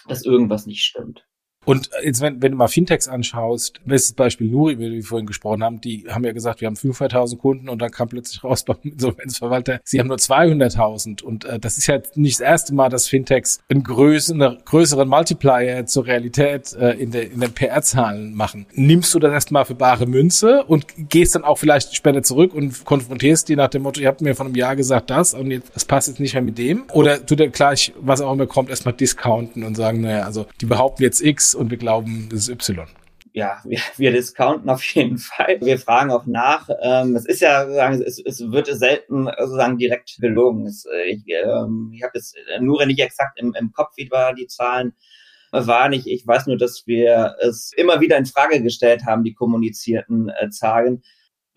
[0.07, 1.28] dass irgendwas nicht stimmt.
[1.65, 5.63] Und jetzt, wenn, wenn du mal Fintechs anschaust, bestes Beispiel Nuri, wie wir vorhin gesprochen
[5.63, 8.77] haben, die haben ja gesagt, wir haben 500.000 Kunden und dann kam plötzlich raus beim
[8.83, 11.21] Insolvenzverwalter, sie haben nur 200.000.
[11.21, 15.85] Und äh, das ist ja nicht das erste Mal, dass Fintechs einen größeren, größeren Multiplier
[15.85, 18.65] zur Realität äh, in, der, in den PR-Zahlen machen.
[18.73, 22.85] Nimmst du das erstmal für bare Münze und gehst dann auch vielleicht später zurück und
[22.85, 25.71] konfrontierst die nach dem Motto, ihr habt mir vor einem Jahr gesagt das und jetzt,
[25.75, 26.85] das passt jetzt nicht mehr mit dem?
[26.93, 30.65] Oder tut er gleich, was auch immer kommt, erstmal discounten und sagen, naja, also die
[30.65, 32.87] behaupten jetzt X und wir glauben, das ist Y.
[33.31, 35.59] Ja, wir, wir discounten auf jeden Fall.
[35.61, 36.69] Wir fragen auch nach.
[36.81, 40.65] Ähm, es ist ja, sozusagen, es, es wird selten sozusagen direkt gelogen.
[40.65, 44.33] Es, äh, ich ähm, ich habe jetzt nur nicht exakt im, im Kopf, wie war
[44.33, 44.93] die Zahlen
[45.51, 46.07] war nicht.
[46.07, 50.49] Ich weiß nur, dass wir es immer wieder in Frage gestellt haben, die kommunizierten äh,
[50.49, 51.03] Zahlen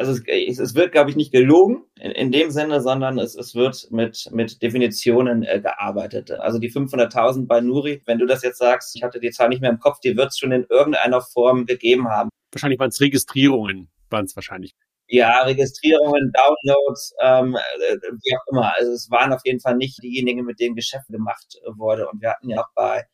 [0.02, 3.54] also es, es wird, glaube ich, nicht gelogen in, in dem Sinne, sondern es, es
[3.54, 6.32] wird mit, mit Definitionen äh, gearbeitet.
[6.32, 9.60] Also die 500.000 bei Nuri, wenn du das jetzt sagst, ich hatte die Zahl nicht
[9.60, 12.30] mehr im Kopf, die wird es schon in irgendeiner Form gegeben haben.
[12.50, 14.74] Wahrscheinlich waren es Registrierungen, waren es wahrscheinlich.
[15.06, 18.74] Ja, Registrierungen, Downloads, ähm, äh, wie auch immer.
[18.76, 22.08] Also es waren auf jeden Fall nicht diejenigen, mit denen Geschäft gemacht wurde.
[22.08, 23.04] Und wir hatten ja auch bei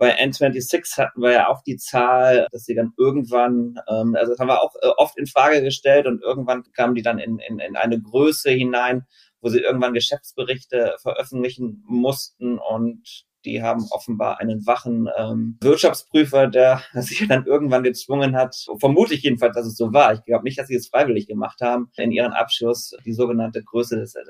[0.00, 4.38] bei N26 hatten wir ja auch die Zahl, dass sie dann irgendwann, ähm, also das
[4.38, 7.58] haben wir auch äh, oft in Frage gestellt und irgendwann kamen die dann in, in,
[7.58, 9.04] in eine Größe hinein,
[9.42, 16.80] wo sie irgendwann Geschäftsberichte veröffentlichen mussten und die haben offenbar einen wachen ähm, Wirtschaftsprüfer, der
[16.94, 20.14] sich dann irgendwann gezwungen hat, vermutlich jedenfalls, dass es so war.
[20.14, 23.96] Ich glaube nicht, dass sie es freiwillig gemacht haben, in ihren Abschluss die sogenannte Größe
[23.98, 24.22] des, äh,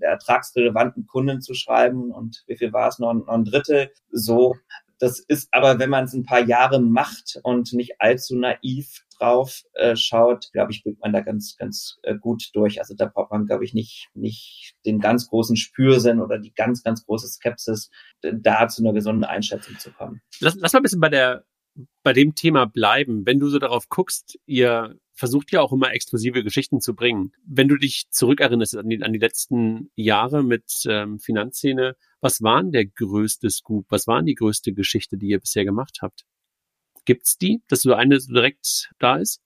[0.00, 2.12] der ertragsrelevanten Kunden zu schreiben.
[2.12, 2.98] Und wie viel war es?
[2.98, 3.90] Noch, noch ein Drittel.
[4.10, 4.54] So
[4.98, 9.62] das ist aber, wenn man es ein paar Jahre macht und nicht allzu naiv drauf
[9.74, 12.80] äh, schaut, glaube ich, blickt man da ganz, ganz äh, gut durch.
[12.80, 16.82] Also da braucht man, glaube ich, nicht, nicht den ganz großen Spürsinn oder die ganz,
[16.82, 20.20] ganz große Skepsis, da zu einer gesunden Einschätzung zu kommen.
[20.40, 21.44] Lass, lass mal ein bisschen bei der
[22.02, 23.24] bei dem Thema bleiben.
[23.24, 27.32] Wenn du so darauf guckst, ihr versucht ja auch immer exklusive Geschichten zu bringen.
[27.44, 32.62] Wenn du dich zurückerinnerst an die, an die letzten Jahre mit ähm, Finanzszene, was war
[32.62, 33.86] denn der größte Scoop?
[33.88, 36.24] Was war denn die größte Geschichte, die ihr bisher gemacht habt?
[37.04, 39.40] Gibt's die, dass so eine direkt da ist?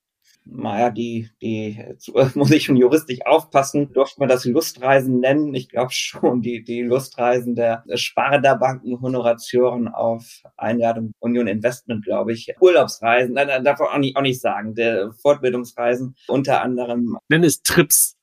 [0.44, 1.78] naja, die, die,
[2.35, 5.54] muss ich schon juristisch aufpassen, durfte man das Lustreisen nennen?
[5.54, 12.52] Ich glaube schon, die, die Lustreisen der Sparda-Banken, Honoratioren auf Einladung Union Investment, glaube ich.
[12.61, 17.18] Urlaubsreisen, nein, darf auch nicht, auch nicht sagen, der Fortbildungsreisen, unter anderem.
[17.28, 18.16] Nenn es Trips.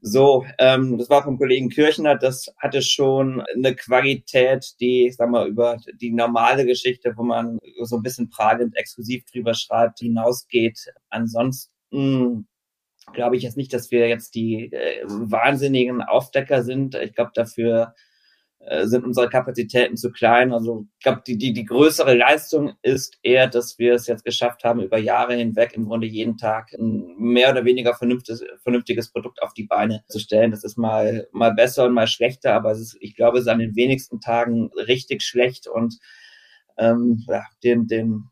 [0.00, 2.16] So, ähm, das war vom Kollegen Kirchner.
[2.16, 7.58] Das hatte schon eine Qualität, die, ich sag mal, über die normale Geschichte, wo man
[7.82, 10.92] so ein bisschen pragend exklusiv drüber schreibt, hinausgeht.
[11.10, 12.46] Ansonsten
[13.12, 16.94] glaube ich jetzt nicht, dass wir jetzt die äh, wahnsinnigen Aufdecker sind.
[16.94, 17.94] Ich glaube, dafür
[18.60, 20.52] äh, sind unsere Kapazitäten zu klein.
[20.52, 24.64] Also ich glaube, die, die, die größere Leistung ist eher, dass wir es jetzt geschafft
[24.64, 29.42] haben, über Jahre hinweg im Grunde jeden Tag ein mehr oder weniger vernünftiges, vernünftiges Produkt
[29.42, 30.50] auf die Beine zu stellen.
[30.50, 33.50] Das ist mal, mal besser und mal schlechter, aber es ist, ich glaube, es ist
[33.50, 35.96] an den wenigsten Tagen richtig schlecht und
[36.78, 38.24] ähm, ja, den, den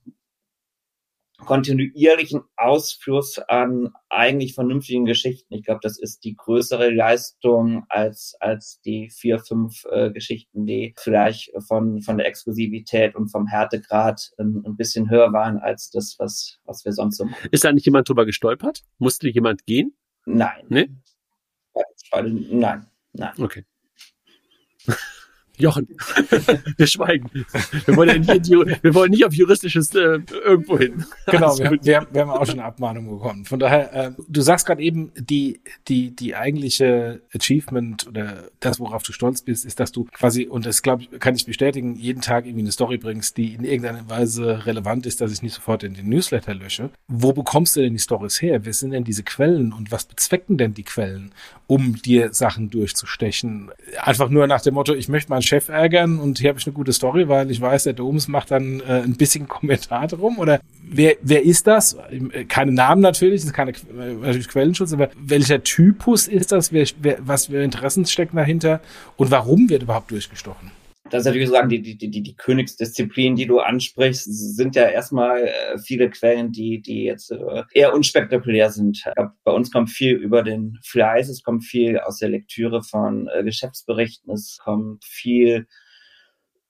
[1.44, 5.55] kontinuierlichen Ausfluss an eigentlich vernünftigen Geschichten.
[5.55, 10.94] Ich glaube, das ist die größere Leistung als, als die vier, fünf äh, Geschichten, die
[10.99, 16.16] vielleicht von, von der Exklusivität und vom Härtegrad ein, ein bisschen höher waren als das,
[16.18, 17.49] was, was wir sonst so machen.
[17.51, 18.83] Ist da nicht jemand drüber gestolpert?
[18.99, 19.96] Musste jemand gehen?
[20.25, 20.64] Nein.
[20.68, 20.88] Nee?
[22.12, 23.33] Nein, nein.
[23.38, 23.64] Okay.
[25.59, 25.88] Jochen,
[26.77, 27.31] wir schweigen.
[27.87, 31.05] Wir wollen, ja nicht, wir wollen nicht auf juristisches äh, irgendwo hin.
[31.27, 33.45] Genau, wir haben, wir, haben, wir haben auch schon eine Abmahnung bekommen.
[33.45, 39.03] Von daher, äh, du sagst gerade eben, die, die, die eigentliche Achievement oder das, worauf
[39.03, 42.21] du stolz bist, ist, dass du quasi, und das glaube ich, kann ich bestätigen, jeden
[42.21, 45.83] Tag irgendwie eine Story bringst, die in irgendeiner Weise relevant ist, dass ich nicht sofort
[45.83, 46.90] in den Newsletter lösche.
[47.09, 48.64] Wo bekommst du denn die Stories her?
[48.64, 51.33] Wer sind denn diese Quellen und was bezwecken denn die Quellen,
[51.66, 53.71] um dir Sachen durchzustechen?
[54.03, 56.74] Einfach nur nach dem Motto, ich möchte mal Chef ärgern und hier habe ich eine
[56.74, 60.61] gute Story, weil ich weiß, der Doms macht dann äh, ein bisschen Kommentar drum oder
[60.82, 61.96] wer, wer ist das?
[62.48, 66.72] Keine Namen natürlich, das ist keine natürlich Quellenschutz, aber welcher Typus ist das?
[66.72, 68.80] Wer, wer, was für Interessen stecken dahinter
[69.16, 70.70] und warum wird überhaupt durchgestochen?
[71.11, 74.25] Das ist natürlich sagen, die, die, die, die Königsdisziplin, die du ansprichst,
[74.57, 79.05] sind ja erstmal äh, viele Quellen, die, die jetzt äh, eher unspektakulär sind.
[79.45, 83.45] Bei uns kommt viel über den Fleiß, es kommt viel aus der Lektüre von äh,
[83.45, 85.66] Geschäftsberichten, es kommt viel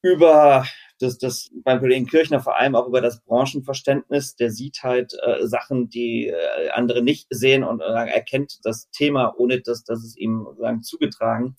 [0.02, 0.66] über
[0.98, 4.36] das, das beim Kollegen Kirchner vor allem auch über das Branchenverständnis.
[4.36, 9.34] Der sieht halt äh, Sachen, die äh, andere nicht sehen und äh, erkennt das Thema,
[9.36, 11.56] ohne dass, dass es ihm sozusagen zugetragen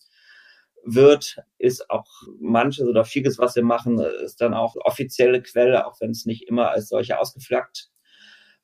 [0.87, 2.07] wird, ist auch
[2.39, 6.47] manches oder vieles, was wir machen, ist dann auch offizielle Quelle, auch wenn es nicht
[6.47, 7.89] immer als solche ausgeflaggt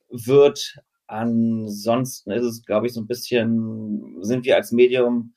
[0.09, 0.77] wird.
[1.07, 5.33] Ansonsten ist es, glaube ich, so ein bisschen, sind wir als Medium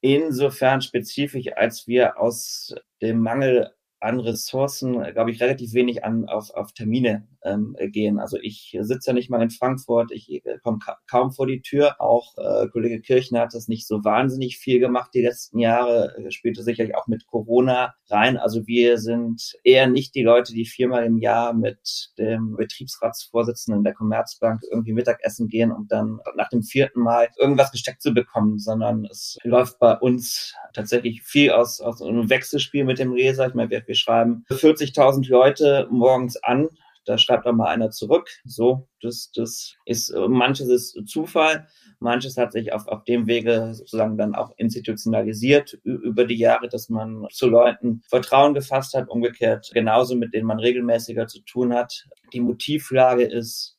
[0.00, 6.50] insofern spezifisch, als wir aus dem Mangel an Ressourcen, glaube ich, relativ wenig an auf,
[6.50, 8.18] auf Termine ähm, gehen.
[8.18, 11.62] Also ich sitze ja nicht mal in Frankfurt, ich äh, komme ka kaum vor die
[11.62, 12.00] Tür.
[12.00, 16.30] Auch äh, Kollege Kirchner hat das nicht so wahnsinnig viel gemacht die letzten Jahre, äh,
[16.30, 18.36] spielte sicherlich auch mit Corona rein.
[18.36, 23.94] Also wir sind eher nicht die Leute, die viermal im Jahr mit dem Betriebsratsvorsitzenden der
[23.94, 29.04] Commerzbank irgendwie Mittagessen gehen, um dann nach dem vierten Mal irgendwas gesteckt zu bekommen, sondern
[29.04, 33.46] es läuft bei uns tatsächlich viel aus, aus einem Wechselspiel mit dem Leser.
[33.46, 36.68] Ich meine, wir, wir schreiben 40.000 Leute morgens an
[37.08, 38.28] da schreibt auch mal einer zurück.
[38.44, 41.66] So, das, das ist, manches ist Zufall,
[42.00, 46.90] manches hat sich auf, auf dem Wege sozusagen dann auch institutionalisiert über die Jahre, dass
[46.90, 52.04] man zu Leuten Vertrauen gefasst hat, umgekehrt genauso, mit denen man regelmäßiger zu tun hat.
[52.34, 53.76] Die Motivlage ist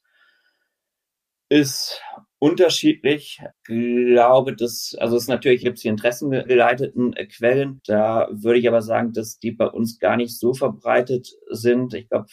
[1.52, 2.02] ist
[2.40, 3.42] unterschiedlich.
[3.64, 7.82] Glaube, dass, also es natürlich gibt es die interessengeleiteten Quellen.
[7.86, 11.94] Da würde ich aber sagen, dass die bei uns gar nicht so verbreitet sind.
[11.94, 12.28] Ich glaube,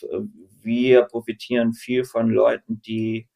[0.63, 3.29] wir profitieren viel von Leuten, die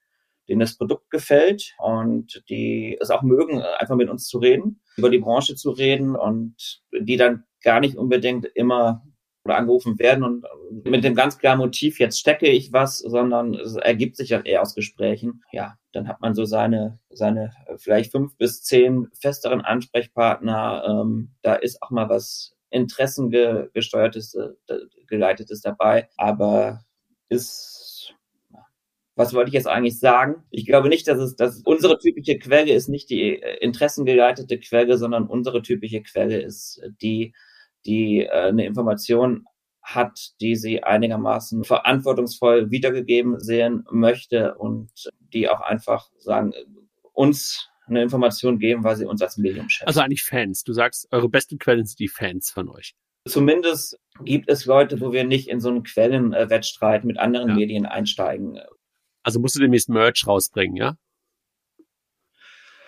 [0.49, 5.09] denen das Produkt gefällt und die es auch mögen, einfach mit uns zu reden, über
[5.09, 9.05] die Branche zu reden und die dann gar nicht unbedingt immer
[9.45, 10.45] oder angerufen werden und
[10.85, 14.63] mit dem ganz klaren Motiv, jetzt stecke ich was, sondern es ergibt sich ja eher
[14.63, 15.43] aus Gesprächen.
[15.51, 20.85] Ja, dann hat man so seine, seine vielleicht fünf bis zehn festeren Ansprechpartner.
[20.87, 24.77] Ähm, da ist auch mal was Interessengesteuertes, äh,
[25.09, 26.09] geleitetes dabei.
[26.17, 26.85] Aber
[27.29, 28.15] ist,
[29.17, 30.45] was wollte ich jetzt eigentlich sagen?
[30.51, 34.99] Ich glaube nicht, dass es, dass unsere typische Quelle ist nicht die äh, interessengeleitete Quelle,
[34.99, 37.35] sondern unsere typische Quelle ist die,
[37.87, 39.47] die äh, eine Information
[39.83, 44.91] hat, die sie einigermaßen verantwortungsvoll wiedergegeben sehen möchte und
[45.33, 46.53] die auch einfach sagen,
[47.13, 49.89] uns eine Information geben, weil sie uns als Medium schätzen.
[49.89, 50.63] Also eigentlich Fans.
[50.65, 52.95] Du sagst, eure besten Quellen sind die Fans von euch.
[53.27, 57.55] Zumindest gibt es Leute, wo wir nicht in so einen Quellenwettstreit mit anderen ja.
[57.55, 58.59] Medien einsteigen.
[59.23, 60.97] Also musst du demnächst Merch rausbringen, ja?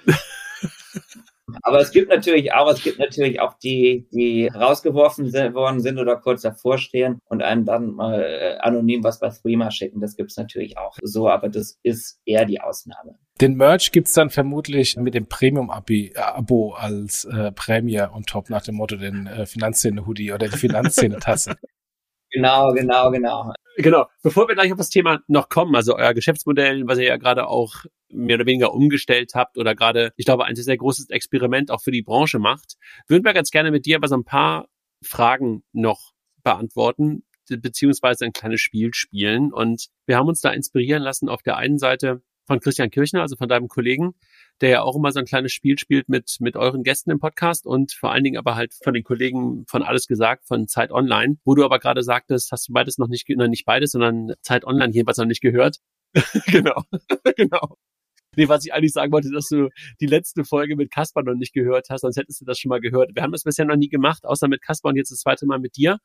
[1.62, 6.16] Aber es gibt natürlich auch, es gibt natürlich auch die, die rausgeworfen worden sind oder
[6.16, 10.00] kurz davor stehen und einem dann mal äh, anonym was bei Threema schicken.
[10.00, 13.18] Das gibt es natürlich auch so, aber das ist eher die Ausnahme.
[13.40, 18.76] Den Merch gibt's dann vermutlich mit dem Premium-Abo als äh, Prämie und top nach dem
[18.76, 21.56] Motto den äh, Finanzszene-Hoodie oder die Finanzszene-Tasse.
[22.34, 23.52] Genau, genau, genau.
[23.76, 24.06] Genau.
[24.22, 27.46] Bevor wir gleich auf das Thema noch kommen, also euer Geschäftsmodell, was ihr ja gerade
[27.46, 31.82] auch mehr oder weniger umgestellt habt oder gerade, ich glaube, ein sehr großes Experiment auch
[31.82, 32.76] für die Branche macht,
[33.08, 34.68] würden wir ganz gerne mit dir aber so ein paar
[35.02, 39.52] Fragen noch beantworten, beziehungsweise ein kleines Spiel spielen.
[39.52, 43.36] Und wir haben uns da inspirieren lassen auf der einen Seite von Christian Kirchner, also
[43.36, 44.14] von deinem Kollegen,
[44.60, 47.66] der ja auch immer so ein kleines Spiel spielt mit, mit euren Gästen im Podcast
[47.66, 51.36] und vor allen Dingen aber halt von den Kollegen von Alles gesagt, von Zeit Online,
[51.44, 54.64] wo du aber gerade sagtest, hast du beides noch nicht, nein, nicht beides, sondern Zeit
[54.64, 55.78] Online jedenfalls noch nicht gehört.
[56.46, 56.82] genau,
[57.36, 57.76] genau.
[58.36, 59.68] Nee, was ich eigentlich sagen wollte, dass du
[60.00, 62.80] die letzte Folge mit Kaspar noch nicht gehört hast, sonst hättest du das schon mal
[62.80, 63.14] gehört.
[63.14, 65.58] Wir haben das bisher noch nie gemacht, außer mit Kaspar und jetzt das zweite Mal
[65.58, 65.98] mit dir.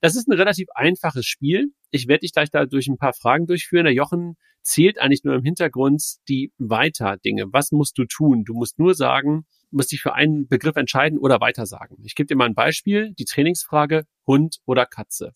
[0.00, 1.72] Das ist ein relativ einfaches Spiel.
[1.90, 3.84] Ich werde dich gleich da durch ein paar Fragen durchführen.
[3.84, 7.52] Der Jochen zählt eigentlich nur im Hintergrund die Weiter-Dinge.
[7.52, 8.44] Was musst du tun?
[8.44, 11.98] Du musst nur sagen, musst dich für einen Begriff entscheiden oder weiter sagen.
[12.02, 13.12] Ich gebe dir mal ein Beispiel.
[13.12, 15.34] Die Trainingsfrage Hund oder Katze.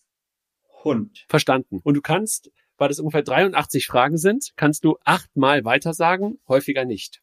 [0.83, 1.25] Hund.
[1.29, 1.81] Verstanden.
[1.83, 7.21] Und du kannst weil es ungefähr 83 Fragen sind, kannst du achtmal weitersagen, häufiger nicht.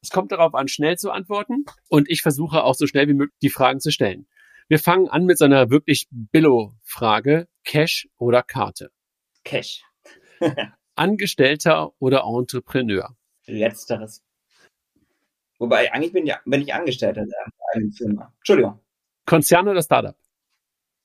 [0.00, 3.38] Es kommt darauf an, schnell zu antworten und ich versuche auch so schnell wie möglich
[3.40, 4.26] die Fragen zu stellen.
[4.68, 7.46] Wir fangen an mit so einer wirklich Billo-Frage.
[7.64, 8.90] Cash oder Karte?
[9.44, 9.84] Cash.
[10.96, 13.16] Angestellter oder Entrepreneur?
[13.46, 14.22] Letzteres.
[15.58, 18.32] Wobei, eigentlich bin ich, bin ich Angestellter der eigenen Firma.
[18.38, 18.80] Entschuldigung.
[19.26, 20.16] Konzern oder Startup?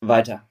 [0.01, 0.47] Weiter.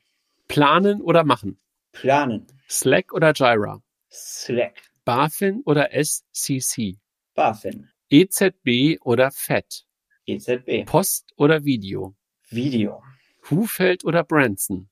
[0.46, 1.58] Planen oder machen?
[1.92, 2.46] Planen.
[2.68, 3.80] Slack oder Jira?
[4.10, 4.74] Slack.
[5.04, 6.98] BaFin oder SCC?
[7.34, 7.88] BaFin.
[8.10, 9.84] EZB oder FED?
[10.26, 10.84] EZB.
[10.84, 12.14] Post oder Video?
[12.50, 13.02] Video.
[13.50, 14.88] Hufeld oder Branson?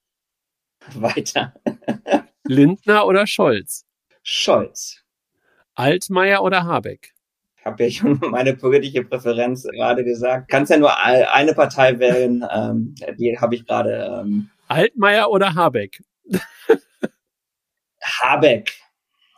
[0.94, 1.54] Weiter.
[2.44, 3.84] Lindner oder Scholz?
[4.22, 5.02] Scholz.
[5.74, 7.12] Altmaier oder Habeck?
[7.64, 10.48] Habe ja schon meine politische Präferenz gerade gesagt.
[10.48, 12.44] Kannst ja nur eine Partei wählen.
[12.52, 14.20] Ähm, die habe ich gerade.
[14.22, 16.04] Ähm Altmaier oder Habeck?
[18.22, 18.72] Habeck.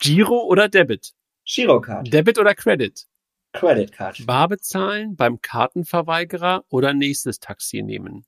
[0.01, 1.12] Giro oder Debit?
[1.45, 2.12] Girocard.
[2.12, 3.07] Debit oder Credit?
[3.53, 4.27] Credit Card.
[4.27, 8.27] Bar bezahlen beim Kartenverweigerer oder nächstes Taxi nehmen?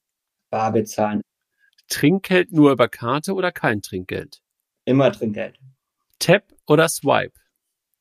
[0.51, 1.21] Bar bezahlen.
[1.89, 4.41] Trinkgeld nur über Karte oder kein Trinkgeld?
[4.85, 5.59] Immer Trinkgeld.
[6.19, 7.39] Tap oder Swipe?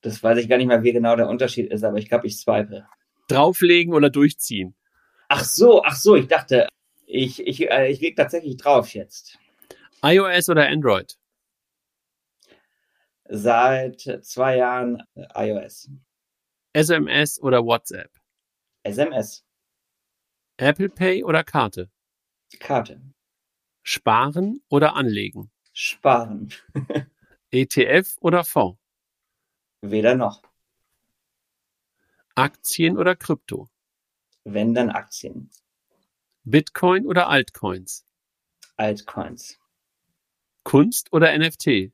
[0.02, 2.38] Das weiß ich gar nicht mehr, wie genau der Unterschied ist, aber ich glaube, ich
[2.38, 2.86] swipe.
[3.28, 4.76] Drauflegen oder durchziehen?
[5.28, 6.70] Ach so, ach so, ich dachte,
[7.06, 9.38] ich, ich, äh, ich leg tatsächlich drauf jetzt.
[10.02, 11.18] iOS oder Android?
[13.30, 15.04] Seit zwei Jahren
[15.36, 15.90] iOS.
[16.74, 18.12] SMS oder WhatsApp?
[18.84, 19.44] SMS.
[20.58, 21.90] Apple Pay oder Karte?
[22.60, 23.02] Karte.
[23.84, 25.52] Sparen oder anlegen?
[25.74, 26.54] Sparen.
[27.52, 28.80] ETF oder Fonds?
[29.82, 30.42] Weder noch.
[32.36, 33.70] Aktien oder Krypto?
[34.44, 35.50] Wenn dann Aktien.
[36.44, 38.06] Bitcoin oder Altcoins?
[38.78, 39.60] Altcoins.
[40.64, 41.92] Kunst oder NFT?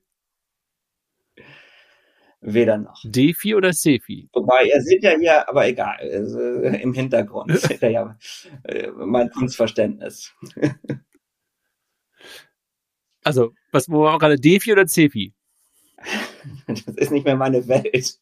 [2.46, 3.02] Weder noch.
[3.06, 4.30] Defi oder Sefi?
[4.34, 8.18] Wobei, ihr seht ja hier, aber egal, also, im Hintergrund seht ihr ja
[8.64, 10.34] äh, mein Kunstverständnis.
[13.26, 15.34] Also, was, wo war gerade Defi oder Cefi?
[16.68, 18.20] Das ist nicht mehr meine Welt.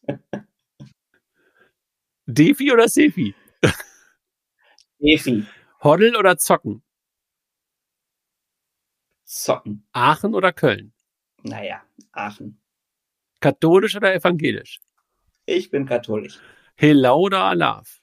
[2.26, 3.34] Defi oder Sefi?
[5.00, 5.44] Defi.
[5.82, 6.84] Hoddle oder Zocken?
[9.24, 9.84] Zocken.
[9.92, 10.92] Aachen oder Köln?
[11.42, 11.82] Naja,
[12.12, 12.61] Aachen.
[13.42, 14.78] Katholisch oder evangelisch?
[15.46, 16.38] Ich bin katholisch.
[16.76, 18.00] Hillau oder Alav?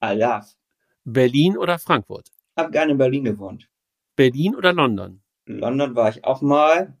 [0.00, 0.56] Alaf.
[1.04, 2.30] Berlin oder Frankfurt?
[2.56, 3.68] Hab gerne in Berlin gewohnt.
[4.16, 5.22] Berlin oder London?
[5.44, 6.96] London war ich auch mal.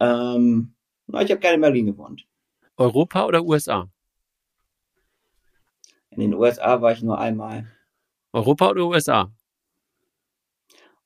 [0.00, 0.74] Ähm,
[1.08, 2.26] ich habe gerne in Berlin gewohnt.
[2.76, 3.88] Europa oder USA?
[6.10, 7.72] In den USA war ich nur einmal.
[8.34, 9.32] Europa oder USA?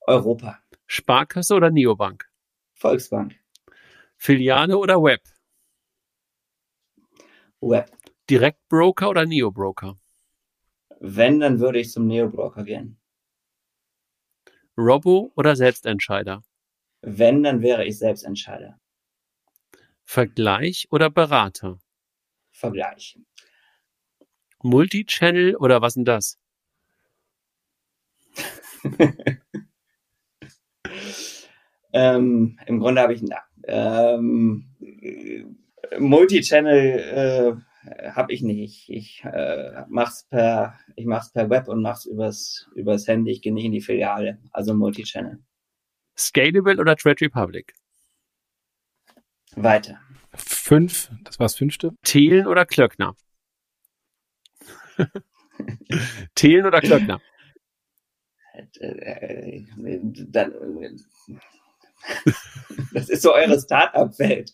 [0.00, 0.59] Europa.
[0.88, 2.28] Sparkasse oder Neobank?
[2.74, 3.37] Volksbank.
[4.16, 5.20] Filiale oder Web?
[7.61, 7.90] Web.
[8.29, 9.99] Direktbroker oder Neobroker?
[10.99, 12.99] Wenn, dann würde ich zum Neobroker gehen.
[14.77, 16.42] Robo oder Selbstentscheider?
[17.03, 18.79] Wenn, dann wäre ich Selbstentscheider.
[20.05, 21.79] Vergleich oder Berater?
[22.51, 23.18] Vergleich.
[24.62, 26.38] Multichannel oder was denn das?
[31.93, 34.66] ähm, Im Grunde habe ich na, ähm,
[35.99, 38.88] Multichannel äh, habe ich nicht.
[38.88, 43.32] Ich, äh, mach's per ich mach's per Web und mach's übers übers Handy.
[43.32, 45.38] Ich gehe nicht in die Filiale, also Multichannel.
[46.16, 47.74] Scalable oder Trade Republic?
[49.57, 50.01] Weiter.
[50.34, 51.93] Fünf, das war das fünfte.
[52.03, 53.16] Thelen oder Klöckner?
[56.34, 57.20] Thelen oder Klöckner?
[62.92, 64.53] Das ist so eure Start-up-Welt.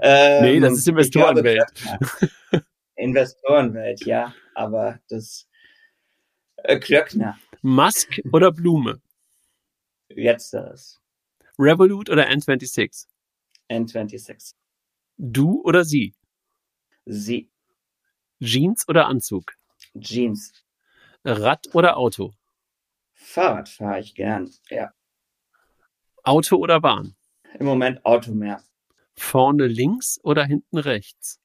[0.00, 1.64] Ähm, nee, das ist Investorenwelt.
[2.96, 5.46] Investorenwelt, ja, aber das
[6.56, 7.38] äh, Klöckner.
[7.62, 9.00] Musk oder Blume?
[10.08, 11.00] Jetzt das.
[11.58, 13.06] Revolut oder N26?
[13.70, 14.54] N26.
[15.18, 16.14] Du oder sie?
[17.04, 17.50] Sie.
[18.40, 19.52] Jeans oder Anzug?
[19.98, 20.52] Jeans.
[21.24, 22.32] Rad oder Auto?
[23.14, 24.92] Fahrrad fahre ich gern, ja.
[26.26, 27.14] Auto oder Bahn?
[27.56, 28.60] Im Moment Auto mehr.
[29.14, 31.40] Vorne links oder hinten rechts?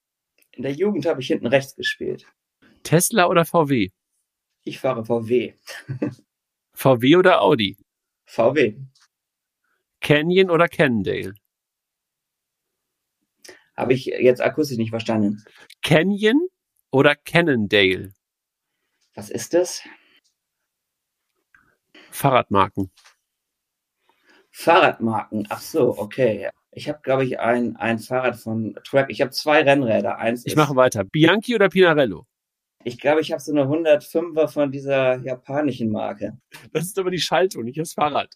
[0.53, 2.25] In der Jugend habe ich hinten rechts gespielt.
[2.81, 3.91] Tesla oder VW?
[4.63, 5.53] Ich fahre VW.
[6.73, 7.77] VW oder Audi?
[8.25, 8.75] VW.
[9.99, 11.35] Canyon oder Cannondale?
[13.77, 15.43] Habe ich jetzt akustisch nicht verstanden.
[15.83, 16.47] Canyon
[16.89, 18.13] oder Cannondale?
[19.13, 19.83] Was ist das?
[22.09, 22.91] Fahrradmarken.
[24.61, 25.47] Fahrradmarken.
[25.49, 26.49] Ach so, okay.
[26.71, 29.07] Ich habe, glaube ich, ein, ein Fahrrad von Track.
[29.09, 30.17] Ich habe zwei Rennräder.
[30.17, 31.03] Eins ich mache weiter.
[31.03, 32.25] Bianchi oder Pinarello?
[32.83, 36.37] Ich glaube, ich habe so eine 105er von dieser japanischen Marke.
[36.73, 38.33] Das ist aber die Schaltung, nicht das Fahrrad.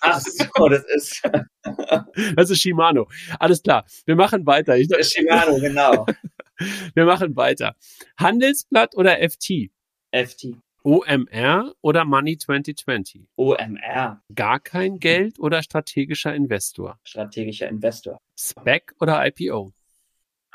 [0.00, 1.22] Ach so, das ist.
[2.36, 3.08] das ist Shimano.
[3.40, 3.84] Alles klar.
[4.04, 4.76] Wir machen weiter.
[4.76, 6.06] Ich, das ist Shimano, genau.
[6.94, 7.76] Wir machen weiter.
[8.18, 9.70] Handelsblatt oder FT?
[10.12, 10.56] FT.
[10.86, 13.26] OMR oder Money 2020?
[13.34, 14.22] OMR.
[14.32, 17.00] Gar kein Geld oder strategischer Investor?
[17.02, 18.20] Strategischer Investor.
[18.38, 19.72] Spec oder IPO?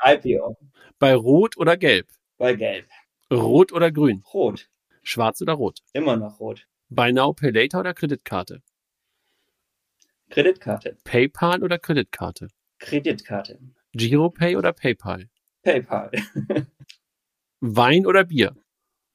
[0.02, 0.56] IPO.
[0.98, 2.08] Bei Rot oder Gelb?
[2.38, 2.88] Bei Gelb.
[3.30, 4.24] Rot oder Grün?
[4.32, 4.70] Rot.
[5.02, 5.80] Schwarz oder Rot?
[5.92, 6.66] Immer noch Rot.
[6.88, 8.62] Buy Now, Pay Later oder Kreditkarte?
[10.30, 10.96] Kreditkarte.
[11.04, 12.48] PayPal oder Kreditkarte?
[12.78, 13.58] Kreditkarte.
[13.92, 15.28] Giropay oder PayPal?
[15.62, 16.10] PayPal.
[17.60, 18.56] Wein oder Bier?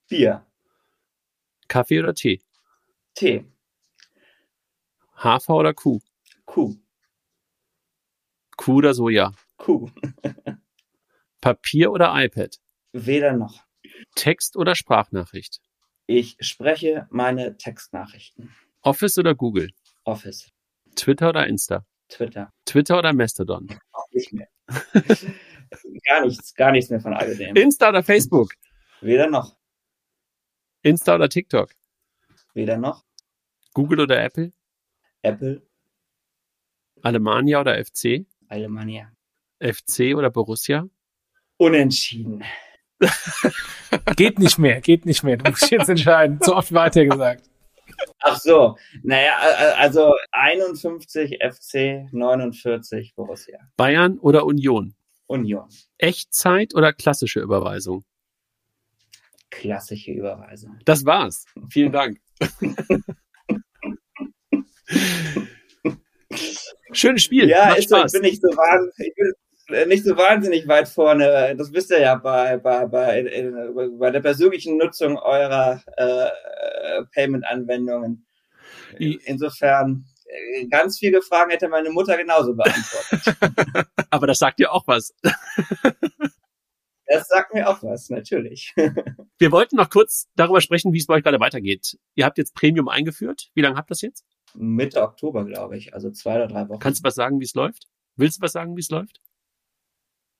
[0.07, 0.46] Bier.
[1.67, 2.41] Kaffee oder Tee?
[3.13, 3.45] Tee.
[5.15, 5.99] Hafer oder Kuh?
[6.45, 6.75] Kuh.
[8.55, 9.33] Kuh oder Soja?
[9.57, 9.89] Kuh.
[11.41, 12.57] Papier oder iPad?
[12.93, 13.63] Weder noch.
[14.15, 15.59] Text oder Sprachnachricht?
[16.07, 18.55] Ich spreche meine Textnachrichten.
[18.81, 19.69] Office oder Google?
[20.05, 20.49] Office.
[20.95, 21.85] Twitter oder Insta?
[22.09, 22.51] Twitter.
[22.65, 23.67] Twitter oder Mastodon?
[23.91, 24.47] Auch nicht mehr.
[26.07, 27.55] gar nichts, gar nichts mehr von alledem.
[27.55, 28.53] Insta oder Facebook?
[29.01, 29.57] Weder noch.
[30.87, 31.69] Insta oder TikTok?
[32.53, 33.03] Weder noch.
[33.73, 34.51] Google oder Apple?
[35.21, 35.61] Apple.
[37.03, 38.25] Alemannia oder FC?
[38.47, 39.11] Alemannia.
[39.59, 40.87] FC oder Borussia?
[41.57, 42.43] Unentschieden.
[44.15, 45.37] geht nicht mehr, geht nicht mehr.
[45.37, 46.41] Du musst jetzt entscheiden.
[46.41, 47.49] Zu oft weiter gesagt.
[48.21, 49.37] Ach so, naja,
[49.77, 53.59] also 51 FC, 49 Borussia.
[53.75, 54.95] Bayern oder Union?
[55.27, 55.67] Union.
[55.97, 58.03] Echtzeit oder klassische Überweisung?
[59.59, 60.77] Klassische Überweisung.
[60.85, 61.45] Das war's.
[61.69, 62.19] Vielen Dank.
[66.91, 67.49] Schönes Spiel.
[67.49, 69.15] Ja, ist so, ich bin nicht so wahnsinnig,
[69.87, 71.55] nicht so wahnsinnig weit vorne.
[71.57, 73.23] Das wisst ihr ja bei, bei, bei,
[73.97, 76.27] bei der persönlichen Nutzung eurer äh,
[77.13, 78.27] Payment-Anwendungen.
[78.99, 83.87] Insofern, äh, ganz viele Fragen hätte meine Mutter genauso beantwortet.
[84.11, 85.15] Aber das sagt ja auch was.
[87.07, 88.73] Das sagt mir auch was, natürlich.
[89.39, 91.97] Wir wollten noch kurz darüber sprechen, wie es bei euch gerade weitergeht.
[92.15, 93.49] Ihr habt jetzt Premium eingeführt.
[93.53, 94.25] Wie lange habt ihr das jetzt?
[94.55, 95.93] Mitte Oktober, glaube ich.
[95.93, 96.79] Also zwei oder drei Wochen.
[96.79, 97.87] Kannst du was sagen, wie es läuft?
[98.15, 99.21] Willst du was sagen, wie es läuft?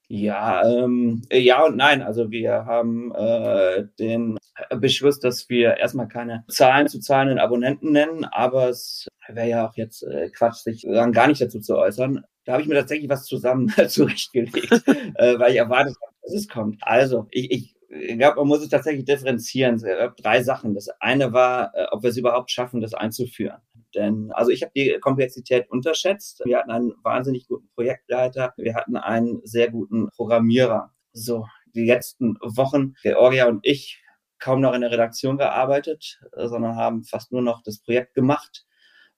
[0.09, 2.01] Ja, ähm, ja und nein.
[2.01, 4.37] Also wir haben äh, den
[4.75, 9.75] Beschluss, dass wir erstmal keine Zahlen zu zahlenden Abonnenten nennen, aber es wäre ja auch
[9.75, 12.23] jetzt äh, Quatsch, sich dann gar nicht dazu zu äußern.
[12.45, 14.71] Da habe ich mir tatsächlich was zusammen zurechtgelegt,
[15.15, 16.77] äh, weil ich erwartet habe, dass es kommt.
[16.81, 19.81] Also, ich, ich ich glaube, man muss es tatsächlich differenzieren.
[20.17, 20.73] Drei Sachen.
[20.73, 23.61] Das eine war, äh, ob wir es überhaupt schaffen, das einzuführen.
[23.95, 26.41] Denn, also ich habe die Komplexität unterschätzt.
[26.43, 28.53] Wir hatten einen wahnsinnig guten Projektleiter.
[28.57, 30.93] Wir hatten einen sehr guten Programmierer.
[31.13, 34.03] So, die letzten Wochen, Georgia und ich,
[34.39, 38.65] kaum noch in der Redaktion gearbeitet, sondern haben fast nur noch das Projekt gemacht.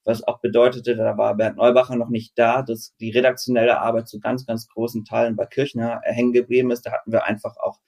[0.04, 4.18] Was auch bedeutete, da war Bernd Neubacher noch nicht da, dass die redaktionelle Arbeit zu
[4.18, 6.86] ganz, ganz großen Teilen bei Kirchner hängen geblieben ist.
[6.86, 7.80] Da hatten wir einfach auch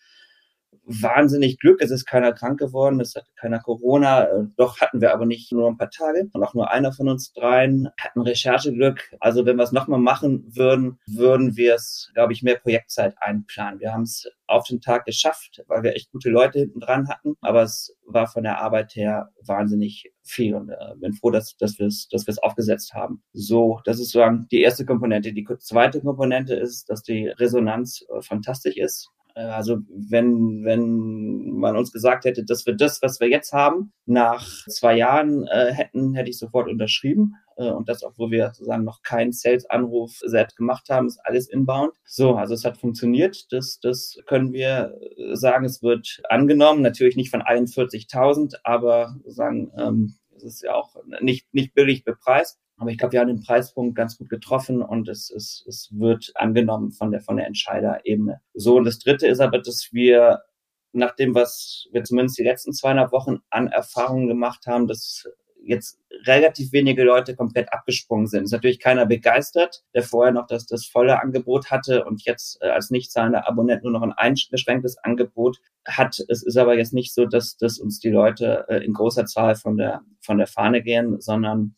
[0.85, 1.81] wahnsinnig Glück.
[1.81, 4.25] Es ist keiner krank geworden, es hat keiner Corona.
[4.25, 7.09] Äh, doch hatten wir aber nicht nur ein paar Tage und auch nur einer von
[7.09, 9.15] uns dreien hatten Rechercheglück.
[9.21, 13.81] Also wenn wir es nochmal machen würden, würden wir es, glaube ich, mehr Projektzeit einplanen.
[13.81, 17.37] Wir haben es auf den Tag geschafft, weil wir echt gute Leute hinten dran hatten.
[17.41, 21.79] Aber es war von der Arbeit her wahnsinnig viel und äh, bin froh, dass, dass
[21.79, 23.23] wir es dass wir es aufgesetzt haben.
[23.33, 25.33] So, das ist sozusagen die erste Komponente.
[25.33, 29.11] Die zweite Komponente ist, dass die Resonanz äh, fantastisch ist.
[29.35, 33.93] Äh, also wenn, wenn man uns gesagt hätte, dass wir das, was wir jetzt haben,
[34.07, 37.35] nach zwei Jahren äh, hätten, hätte ich sofort unterschrieben.
[37.57, 41.95] Äh, und das, obwohl wir sozusagen noch keinen Sales-Anruf selbst gemacht haben, ist alles inbound.
[42.05, 43.53] So, also es hat funktioniert.
[43.53, 44.95] Das, das können wir
[45.33, 45.65] sagen.
[45.65, 46.83] Es wird angenommen.
[46.83, 52.05] Natürlich nicht von allen 40.000, aber sagen, ähm, es ist ja auch nicht, nicht billig
[52.05, 52.59] bepreist.
[52.83, 56.33] Aber ich glaube, wir haben den Preispunkt ganz gut getroffen und es, es, es wird
[56.35, 58.41] angenommen von der, von der Entscheiderebene.
[58.55, 60.41] So, und das Dritte ist aber, dass wir
[60.91, 65.29] nach dem, was wir zumindest die letzten zweieinhalb Wochen an Erfahrungen gemacht haben, dass
[65.65, 68.43] jetzt relativ wenige Leute komplett abgesprungen sind.
[68.43, 72.67] Ist natürlich keiner begeistert, der vorher noch das, das volle Angebot hatte und jetzt äh,
[72.67, 76.19] als nicht zahlender Abonnent nur noch ein eingeschränktes Angebot hat.
[76.27, 79.55] Es ist aber jetzt nicht so, dass, dass uns die Leute äh, in großer Zahl
[79.55, 81.77] von der, von der Fahne gehen, sondern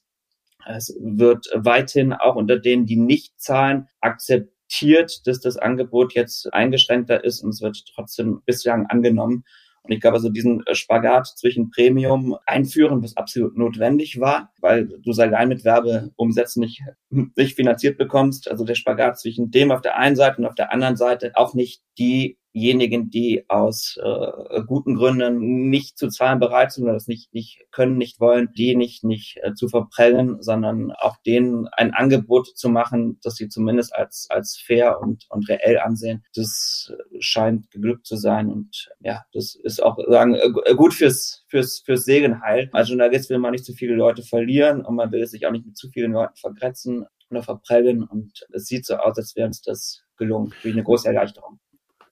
[0.66, 7.24] es wird weiterhin auch unter denen, die nicht zahlen, akzeptiert, dass das Angebot jetzt eingeschränkter
[7.24, 9.44] ist und es wird trotzdem bislang angenommen.
[9.84, 15.10] Und ich glaube, also diesen Spagat zwischen Premium einführen, was absolut notwendig war, weil du
[15.10, 18.50] es allein mit Werbeumsätzen nicht, nicht finanziert bekommst.
[18.50, 21.52] Also der Spagat zwischen dem auf der einen Seite und auf der anderen Seite auch
[21.52, 27.08] nicht die diejenigen, die aus äh, guten Gründen nicht zu zahlen bereit sind oder das
[27.08, 31.92] nicht, nicht können, nicht wollen, die nicht, nicht äh, zu verprellen, sondern auch denen ein
[31.92, 36.24] Angebot zu machen, das sie zumindest als, als fair und, und reell ansehen.
[36.34, 41.80] Das scheint geglückt zu sein und ja, das ist auch sagen, äh, gut fürs, fürs,
[41.84, 42.70] fürs Segenheil.
[42.72, 45.66] Als Journalist will man nicht zu viele Leute verlieren und man will sich auch nicht
[45.66, 49.60] mit zu vielen Leuten vergrätzen oder verprellen und es sieht so aus, als wäre uns
[49.62, 50.52] das gelungen.
[50.62, 51.58] Durch eine große Erleichterung.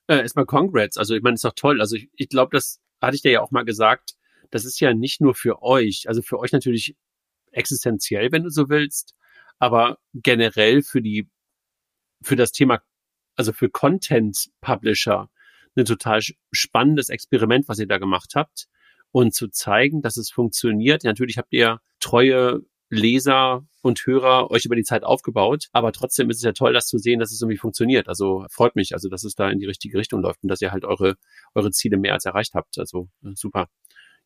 [0.08, 0.96] Äh, erstmal Congrats.
[0.96, 1.80] Also ich meine, ist doch toll.
[1.80, 4.14] Also ich, ich glaube, das hatte ich dir ja auch mal gesagt.
[4.50, 6.96] Das ist ja nicht nur für euch, also für euch natürlich
[7.52, 9.14] existenziell, wenn du so willst,
[9.58, 11.28] aber generell für die,
[12.22, 12.82] für das Thema,
[13.36, 15.30] also für Content Publisher,
[15.74, 18.68] ein total spannendes Experiment, was ihr da gemacht habt
[19.10, 21.04] und zu zeigen, dass es funktioniert.
[21.04, 22.62] Natürlich habt ihr treue
[22.92, 25.68] Leser und Hörer euch über die Zeit aufgebaut.
[25.72, 28.06] Aber trotzdem ist es ja toll, das zu sehen, dass es irgendwie funktioniert.
[28.06, 30.72] Also freut mich, also dass es da in die richtige Richtung läuft und dass ihr
[30.72, 31.16] halt eure,
[31.54, 32.78] eure Ziele mehr als erreicht habt.
[32.78, 33.68] Also äh, super.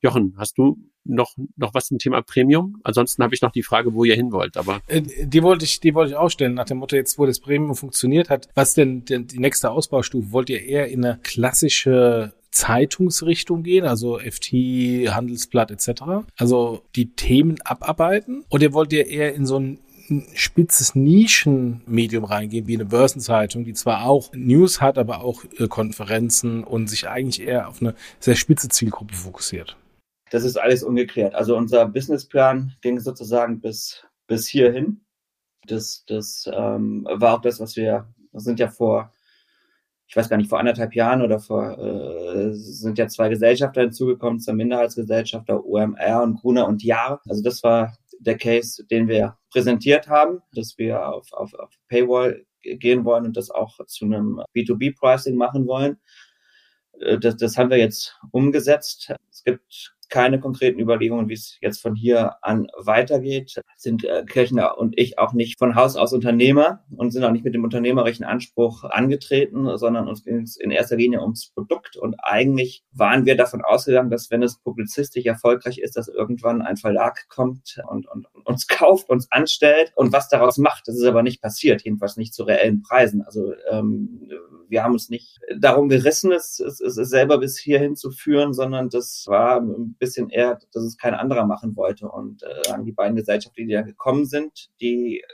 [0.03, 2.81] Jochen, hast du noch, noch was zum Thema Premium?
[2.85, 4.81] Ansonsten habe ich noch die Frage, wo ihr hin wollt, aber.
[4.89, 7.41] Äh, die wollte ich, die wollte ich auch stellen, nach dem Motto, jetzt, wo das
[7.41, 10.33] Premium funktioniert hat, was denn, denn die nächste Ausbaustufe?
[10.33, 14.53] Wollt ihr eher in eine klassische Zeitungsrichtung gehen, also FT,
[15.15, 16.27] Handelsblatt etc.
[16.37, 18.45] Also die Themen abarbeiten?
[18.49, 19.79] Oder wollt ihr eher in so ein
[20.35, 26.65] spitzes Nischenmedium reingehen, wie eine Börsenzeitung, die zwar auch News hat, aber auch äh, Konferenzen
[26.65, 29.77] und sich eigentlich eher auf eine sehr spitze Zielgruppe fokussiert?
[30.31, 31.35] Das ist alles ungeklärt.
[31.35, 35.01] Also unser Businessplan ging sozusagen bis, bis hierhin.
[35.67, 39.13] Das, das ähm, war auch das, was wir, wir sind ja vor
[40.09, 44.41] ich weiß gar nicht, vor anderthalb Jahren oder vor, äh, sind ja zwei Gesellschafter hinzugekommen,
[44.41, 47.21] zwei Minderheitsgesellschafter, OMR und Gruner und Jahr.
[47.29, 52.45] Also das war der Case, den wir präsentiert haben, dass wir auf, auf, auf Paywall
[52.63, 55.99] gehen wollen und das auch zu einem B2B-Pricing machen wollen.
[57.01, 59.13] Äh, das, das haben wir jetzt umgesetzt.
[59.31, 63.61] Es gibt keine konkreten Überlegungen, wie es jetzt von hier an weitergeht.
[63.77, 67.45] Sind äh, Kirchner und ich auch nicht von Haus aus Unternehmer und sind auch nicht
[67.45, 71.99] mit dem unternehmerischen Anspruch angetreten, sondern uns ging es in erster Linie ums Produkt.
[71.99, 76.79] Und eigentlich waren wir davon ausgegangen, dass wenn es publizistisch erfolgreich ist, dass irgendwann ein
[76.79, 80.89] Verlag kommt und, und, uns kauft, uns anstellt und was daraus macht.
[80.89, 83.21] Das ist aber nicht passiert, jedenfalls nicht zu reellen Preisen.
[83.21, 84.31] Also ähm,
[84.69, 88.89] wir haben uns nicht darum gerissen, es, es, es selber bis hierhin zu führen, sondern
[88.91, 92.09] das war ein bisschen eher, dass es kein anderer machen wollte.
[92.09, 95.25] Und äh, die beiden Gesellschaften, die da gekommen sind, die äh,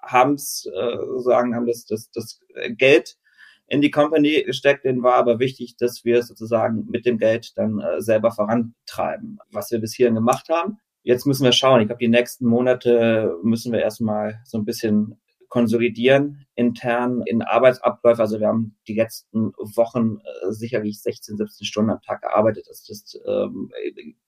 [0.00, 3.16] haben es, äh, sagen, haben das, das, das Geld
[3.66, 4.84] in die Company gesteckt.
[4.84, 9.70] Denen war aber wichtig, dass wir sozusagen mit dem Geld dann äh, selber vorantreiben, was
[9.70, 10.78] wir bis hierhin gemacht haben.
[11.02, 11.80] Jetzt müssen wir schauen.
[11.80, 18.20] Ich glaube, die nächsten Monate müssen wir erstmal so ein bisschen konsolidieren intern in Arbeitsabläufe.
[18.20, 22.66] Also wir haben die letzten Wochen äh, sicherlich 16, 17 Stunden am Tag gearbeitet.
[22.68, 23.70] Das, das ähm,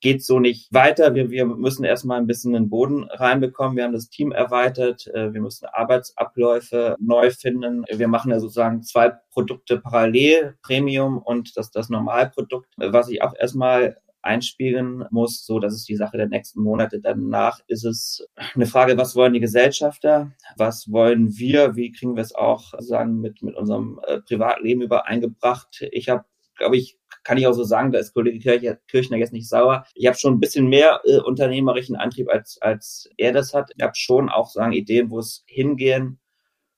[0.00, 1.14] geht so nicht weiter.
[1.14, 3.76] Wir, wir müssen erstmal ein bisschen den Boden reinbekommen.
[3.76, 5.08] Wir haben das Team erweitert.
[5.08, 7.84] Äh, wir müssen Arbeitsabläufe neu finden.
[7.90, 13.34] Wir machen ja sozusagen zwei Produkte parallel, Premium und das, das Normalprodukt, was ich auch
[13.36, 15.44] erstmal einspielen muss.
[15.44, 17.00] So, das ist die Sache der nächsten Monate.
[17.00, 20.32] Danach ist es eine Frage, was wollen die Gesellschafter?
[20.56, 21.76] Was wollen wir?
[21.76, 25.86] Wie kriegen wir es auch sagen mit, mit unserem äh, Privatleben übereingebracht?
[25.90, 26.24] Ich habe,
[26.56, 29.84] glaube ich, kann ich auch so sagen, da ist Kollege Kirchner jetzt nicht sauer.
[29.94, 33.70] Ich habe schon ein bisschen mehr äh, unternehmerischen Antrieb, als, als er das hat.
[33.76, 36.18] Ich habe schon auch sagen Ideen, wo es hingehen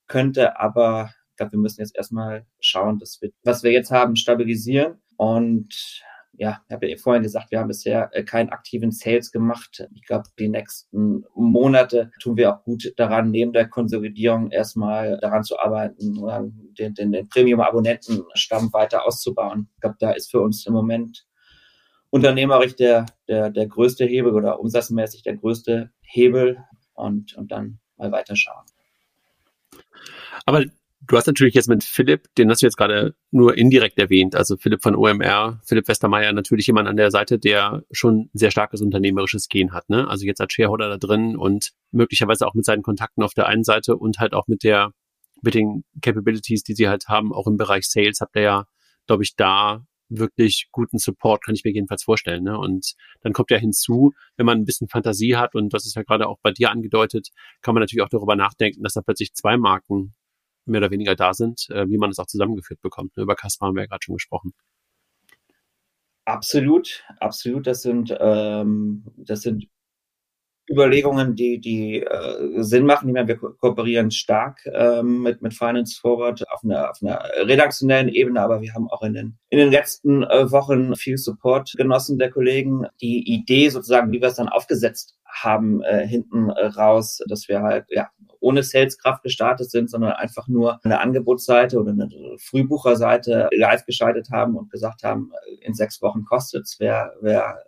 [0.07, 4.15] könnte, aber Ich glaube, wir müssen jetzt erstmal schauen, dass wir, was wir jetzt haben,
[4.15, 6.03] stabilisieren und
[6.35, 9.87] ja, ich habe ja vorhin gesagt, wir haben bisher äh, keinen aktiven Sales gemacht.
[9.93, 15.43] Ich glaube, die nächsten Monate tun wir auch gut daran, neben der Konsolidierung erstmal daran
[15.43, 16.19] zu arbeiten,
[16.77, 19.69] den, den, den Premium-Abonnentenstamm weiter auszubauen.
[19.75, 21.27] Ich glaube, da ist für uns im Moment
[22.09, 26.57] unternehmerisch der, der, der größte Hebel oder umsatzmäßig der größte Hebel
[26.93, 28.65] und, und dann mal weiterschauen.
[30.45, 30.63] Aber
[31.05, 34.55] Du hast natürlich jetzt mit Philipp, den hast du jetzt gerade nur indirekt erwähnt, also
[34.55, 39.49] Philipp von OMR, Philipp Westermeier, natürlich jemand an der Seite, der schon sehr starkes unternehmerisches
[39.49, 39.89] Gen hat.
[39.89, 40.07] Ne?
[40.07, 43.65] Also jetzt als Shareholder da drin und möglicherweise auch mit seinen Kontakten auf der einen
[43.65, 44.93] Seite und halt auch mit der
[45.41, 48.65] mit den Capabilities, die sie halt haben, auch im Bereich Sales, habt ihr ja,
[49.07, 52.43] glaube ich, da wirklich guten Support, kann ich mir jedenfalls vorstellen.
[52.43, 52.57] Ne?
[52.57, 56.03] Und dann kommt ja hinzu, wenn man ein bisschen Fantasie hat, und das ist ja
[56.03, 57.29] gerade auch bei dir angedeutet,
[57.61, 60.13] kann man natürlich auch darüber nachdenken, dass da plötzlich zwei Marken
[60.65, 63.15] mehr oder weniger da sind, äh, wie man es auch zusammengeführt bekommt.
[63.17, 63.23] Ne?
[63.23, 64.53] Über Kaspar haben wir ja gerade schon gesprochen.
[66.25, 67.67] Absolut, absolut.
[67.67, 69.67] Das sind, ähm, das sind
[70.69, 73.09] Überlegungen, die, die äh, Sinn machen.
[73.09, 77.21] Ich meine, wir ko kooperieren stark ähm, mit, mit Finance Forward auf einer, auf einer
[77.45, 81.73] redaktionellen Ebene, aber wir haben auch in den, in den letzten äh, Wochen viel Support
[81.75, 82.85] genossen der Kollegen.
[83.01, 87.85] Die Idee sozusagen, wie wir es dann aufgesetzt haben, äh, hinten raus, dass wir halt
[87.89, 88.09] ja
[88.43, 94.57] ohne Saleskraft gestartet sind, sondern einfach nur eine Angebotsseite oder eine Frühbucherseite live geschaltet haben
[94.57, 95.31] und gesagt haben,
[95.61, 96.75] in sechs Wochen kostet's.
[96.79, 97.63] Wer, wer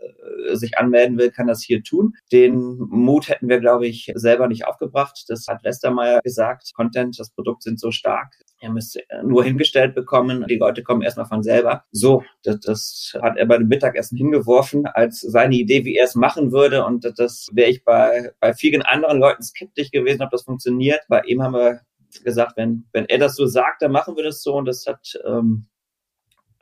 [0.49, 2.15] äh, sich anmelden will, kann das hier tun.
[2.31, 5.23] Den Mut hätten wir, glaube ich, selber nicht aufgebracht.
[5.29, 6.73] Das hat Westermeier gesagt.
[6.75, 8.35] Content, das Produkt sind so stark.
[8.65, 10.43] Er müsste nur hingestellt bekommen.
[10.49, 11.83] Die Leute kommen erstmal von selber.
[11.91, 16.15] So, das, das hat er bei dem Mittagessen hingeworfen als seine Idee, wie er es
[16.15, 16.83] machen würde.
[16.83, 21.01] Und das wäre ich bei, bei vielen anderen Leuten skeptisch gewesen, ob das funktioniert.
[21.09, 21.81] Bei ihm haben wir
[22.23, 24.55] gesagt, wenn, wenn er das so sagt, dann machen wir das so.
[24.55, 25.67] Und das hat ähm,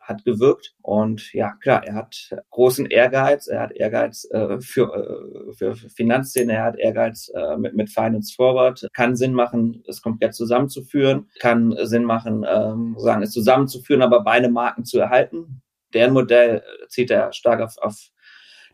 [0.03, 0.73] hat gewirkt.
[0.81, 3.47] Und ja, klar, er hat großen Ehrgeiz.
[3.47, 8.33] Er hat Ehrgeiz äh, für, äh, für Finanzszene, er hat Ehrgeiz äh, mit, mit Finance
[8.35, 8.87] Forward.
[8.93, 11.29] Kann Sinn machen, es komplett zusammenzuführen.
[11.39, 15.61] Kann Sinn machen, ähm, sagen, es zusammenzuführen, aber beide Marken zu erhalten.
[15.93, 18.09] Deren Modell zieht er stark auf, auf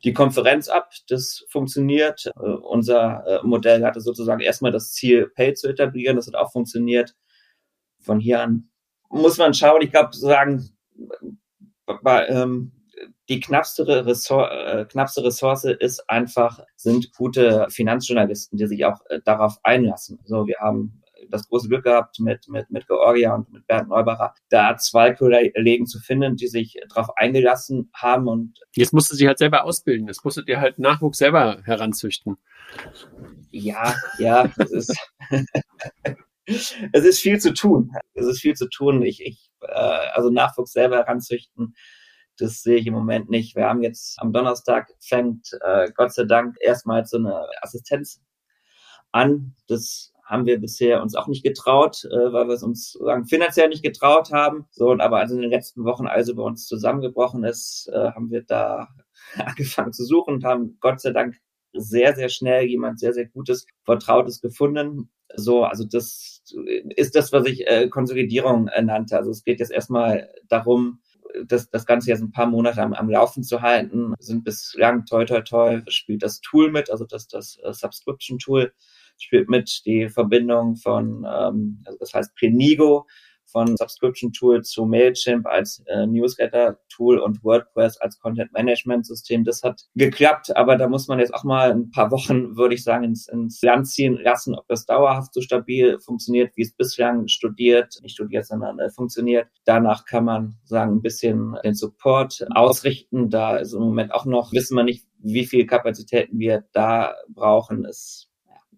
[0.03, 0.91] die Konferenz ab.
[1.09, 2.25] Das funktioniert.
[2.25, 6.15] Äh, unser äh, Modell hatte sozusagen erstmal das Ziel, Pay zu etablieren.
[6.15, 7.15] Das hat auch funktioniert.
[8.01, 8.69] Von hier an
[9.09, 9.81] muss man schauen.
[9.81, 10.69] Ich glaube, sagen,
[12.29, 12.71] ähm,
[13.29, 19.19] die knappste, Ressource, äh, knappste Ressource ist einfach, sind gute Finanzjournalisten, die sich auch äh,
[19.23, 20.19] darauf einlassen.
[20.25, 24.33] So, wir haben das große Glück gehabt mit, mit, mit Georgia und mit Bernd Neubacher,
[24.49, 28.59] da zwei Kollegen zu finden, die sich darauf eingelassen haben und.
[28.75, 30.07] Jetzt musst du sie halt selber ausbilden.
[30.07, 32.37] Jetzt musstet ihr halt Nachwuchs selber heranzüchten.
[33.51, 35.11] Ja, ja, es ist,
[36.45, 37.91] es ist viel zu tun.
[38.13, 39.01] Es ist viel zu tun.
[39.03, 41.75] Ich, ich also Nachwuchs selber heranzüchten,
[42.37, 43.55] das sehe ich im Moment nicht.
[43.55, 48.21] Wir haben jetzt am Donnerstag fängt äh, Gott sei Dank erstmals so eine Assistenz
[49.11, 49.55] an.
[49.67, 53.67] Das haben wir bisher uns auch nicht getraut, äh, weil wir es uns sagen, finanziell
[53.67, 54.67] nicht getraut haben.
[54.71, 58.29] So, und aber also in den letzten Wochen, also bei uns zusammengebrochen ist, äh, haben
[58.29, 58.87] wir da
[59.35, 61.35] angefangen zu suchen und haben Gott sei Dank
[61.73, 65.11] sehr, sehr schnell jemand sehr, sehr Gutes, Vertrautes gefunden.
[65.35, 66.43] So, also das
[66.95, 69.17] ist das, was ich äh, Konsolidierung äh, nannte.
[69.17, 70.99] Also es geht jetzt erstmal darum,
[71.45, 74.13] das, das Ganze jetzt ein paar Monate am, am Laufen zu halten.
[74.19, 78.73] Sind bislang toi toi toi spielt das Tool mit, also das, das uh, Subscription Tool
[79.17, 83.05] spielt mit die Verbindung von, ähm, also das heißt Prenigo,
[83.51, 89.43] von Subscription Tool zu Mailchimp als äh, Newsletter Tool und WordPress als Content Management System.
[89.43, 92.83] Das hat geklappt, aber da muss man jetzt auch mal ein paar Wochen, würde ich
[92.83, 97.27] sagen, ins, ins Land ziehen lassen, ob das dauerhaft so stabil funktioniert, wie es bislang
[97.27, 99.47] studiert, nicht studiert, sondern äh, funktioniert.
[99.65, 103.29] Danach kann man sagen, ein bisschen den Support ausrichten.
[103.29, 107.85] Da ist im Moment auch noch, wissen wir nicht, wie viel Kapazitäten wir da brauchen.
[107.85, 108.28] Es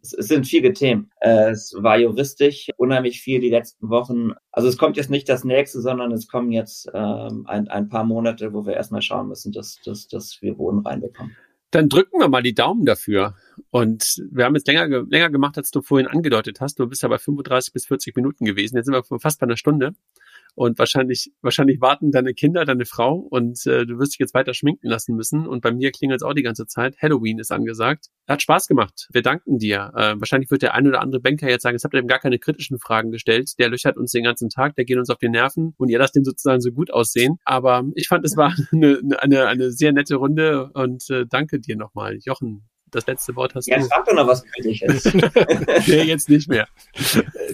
[0.01, 1.11] es, es sind viele Themen.
[1.21, 4.31] Äh, es war juristisch unheimlich viel die letzten Wochen.
[4.51, 8.03] Also es kommt jetzt nicht das nächste, sondern es kommen jetzt ähm, ein, ein paar
[8.03, 11.35] Monate, wo wir erstmal schauen müssen, dass, dass, dass wir Wohnen reinbekommen.
[11.71, 13.35] Dann drücken wir mal die Daumen dafür.
[13.69, 16.79] Und wir haben jetzt länger, länger gemacht, als du vorhin angedeutet hast.
[16.79, 18.75] Du bist ja bei 35 bis 40 Minuten gewesen.
[18.75, 19.93] Jetzt sind wir fast bei einer Stunde
[20.55, 24.53] und wahrscheinlich, wahrscheinlich warten deine Kinder, deine Frau und äh, du wirst dich jetzt weiter
[24.53, 25.47] schminken lassen müssen.
[25.47, 26.97] Und bei mir klingelt es auch die ganze Zeit.
[27.01, 28.07] Halloween ist angesagt.
[28.27, 29.07] Hat Spaß gemacht.
[29.11, 29.91] Wir danken dir.
[29.95, 32.19] Äh, wahrscheinlich wird der ein oder andere Banker jetzt sagen, es habt ihr eben gar
[32.19, 33.57] keine kritischen Fragen gestellt.
[33.59, 36.15] Der löchert uns den ganzen Tag, der geht uns auf die Nerven und ihr lasst
[36.15, 37.37] den sozusagen so gut aussehen.
[37.45, 41.75] Aber ich fand, es war eine, eine, eine sehr nette Runde und äh, danke dir
[41.75, 42.17] nochmal.
[42.23, 43.83] Jochen, das letzte Wort hast ja, du.
[43.83, 45.05] Ja, frag doch noch was Kritisches.
[45.87, 46.67] nee, jetzt nicht mehr.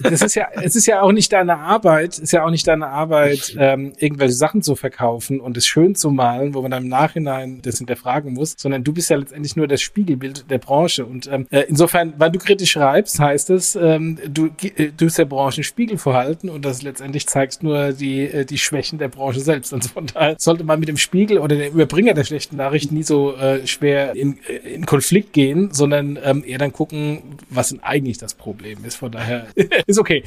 [0.02, 2.88] Das ist ja, es ist ja auch nicht deine Arbeit, ist ja auch nicht deine
[2.88, 6.88] Arbeit, ähm, irgendwelche Sachen zu verkaufen und es schön zu malen, wo man dann im
[6.88, 11.06] Nachhinein das hinterfragen muss, sondern du bist ja letztendlich nur das Spiegelbild der Branche.
[11.06, 15.18] Und ähm, äh, insofern, weil du kritisch schreibst, heißt es, ähm, du, äh, du bist
[15.18, 19.40] der Branche Spiegel vorhalten und das letztendlich zeigst nur die, äh, die Schwächen der Branche
[19.40, 19.72] selbst.
[19.72, 23.04] Und von daher sollte man mit dem Spiegel oder dem Überbringer der schlechten Nachrichten nie
[23.04, 28.18] so äh, schwer in, in Konflikt gehen, sondern ähm, eher dann gucken, was denn eigentlich
[28.18, 28.96] das Problem ist.
[28.96, 29.46] Von daher
[29.86, 30.22] ist okay.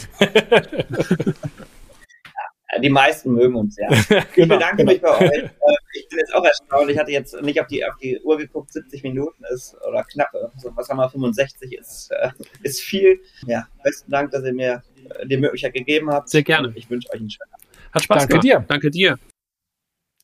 [2.81, 3.89] Die meisten mögen uns ja.
[3.91, 4.91] Ich genau, bedanke genau.
[4.91, 5.43] mich bei euch.
[5.43, 5.49] Äh,
[5.93, 6.89] ich bin jetzt auch erstaunt.
[6.89, 10.33] Ich hatte jetzt nicht auf die, auf die Uhr geguckt, 70 Minuten ist oder knapp.
[10.33, 12.29] Also was haben wir, 65 ist, äh,
[12.63, 13.19] ist viel.
[13.45, 14.83] Ja, besten Dank, dass ihr mir
[15.25, 16.29] die Möglichkeit gegeben habt.
[16.29, 16.71] Sehr gerne.
[16.75, 17.67] Ich wünsche euch einen schönen Abend.
[17.91, 18.45] Hat Spaß Danke gemacht.
[18.45, 18.65] dir.
[18.67, 19.19] Danke dir.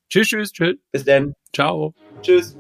[0.10, 0.78] Tschüss, tschüss, tschüss.
[0.92, 1.34] Bis dann.
[1.54, 1.94] Ciao.
[2.22, 2.56] Tschüss.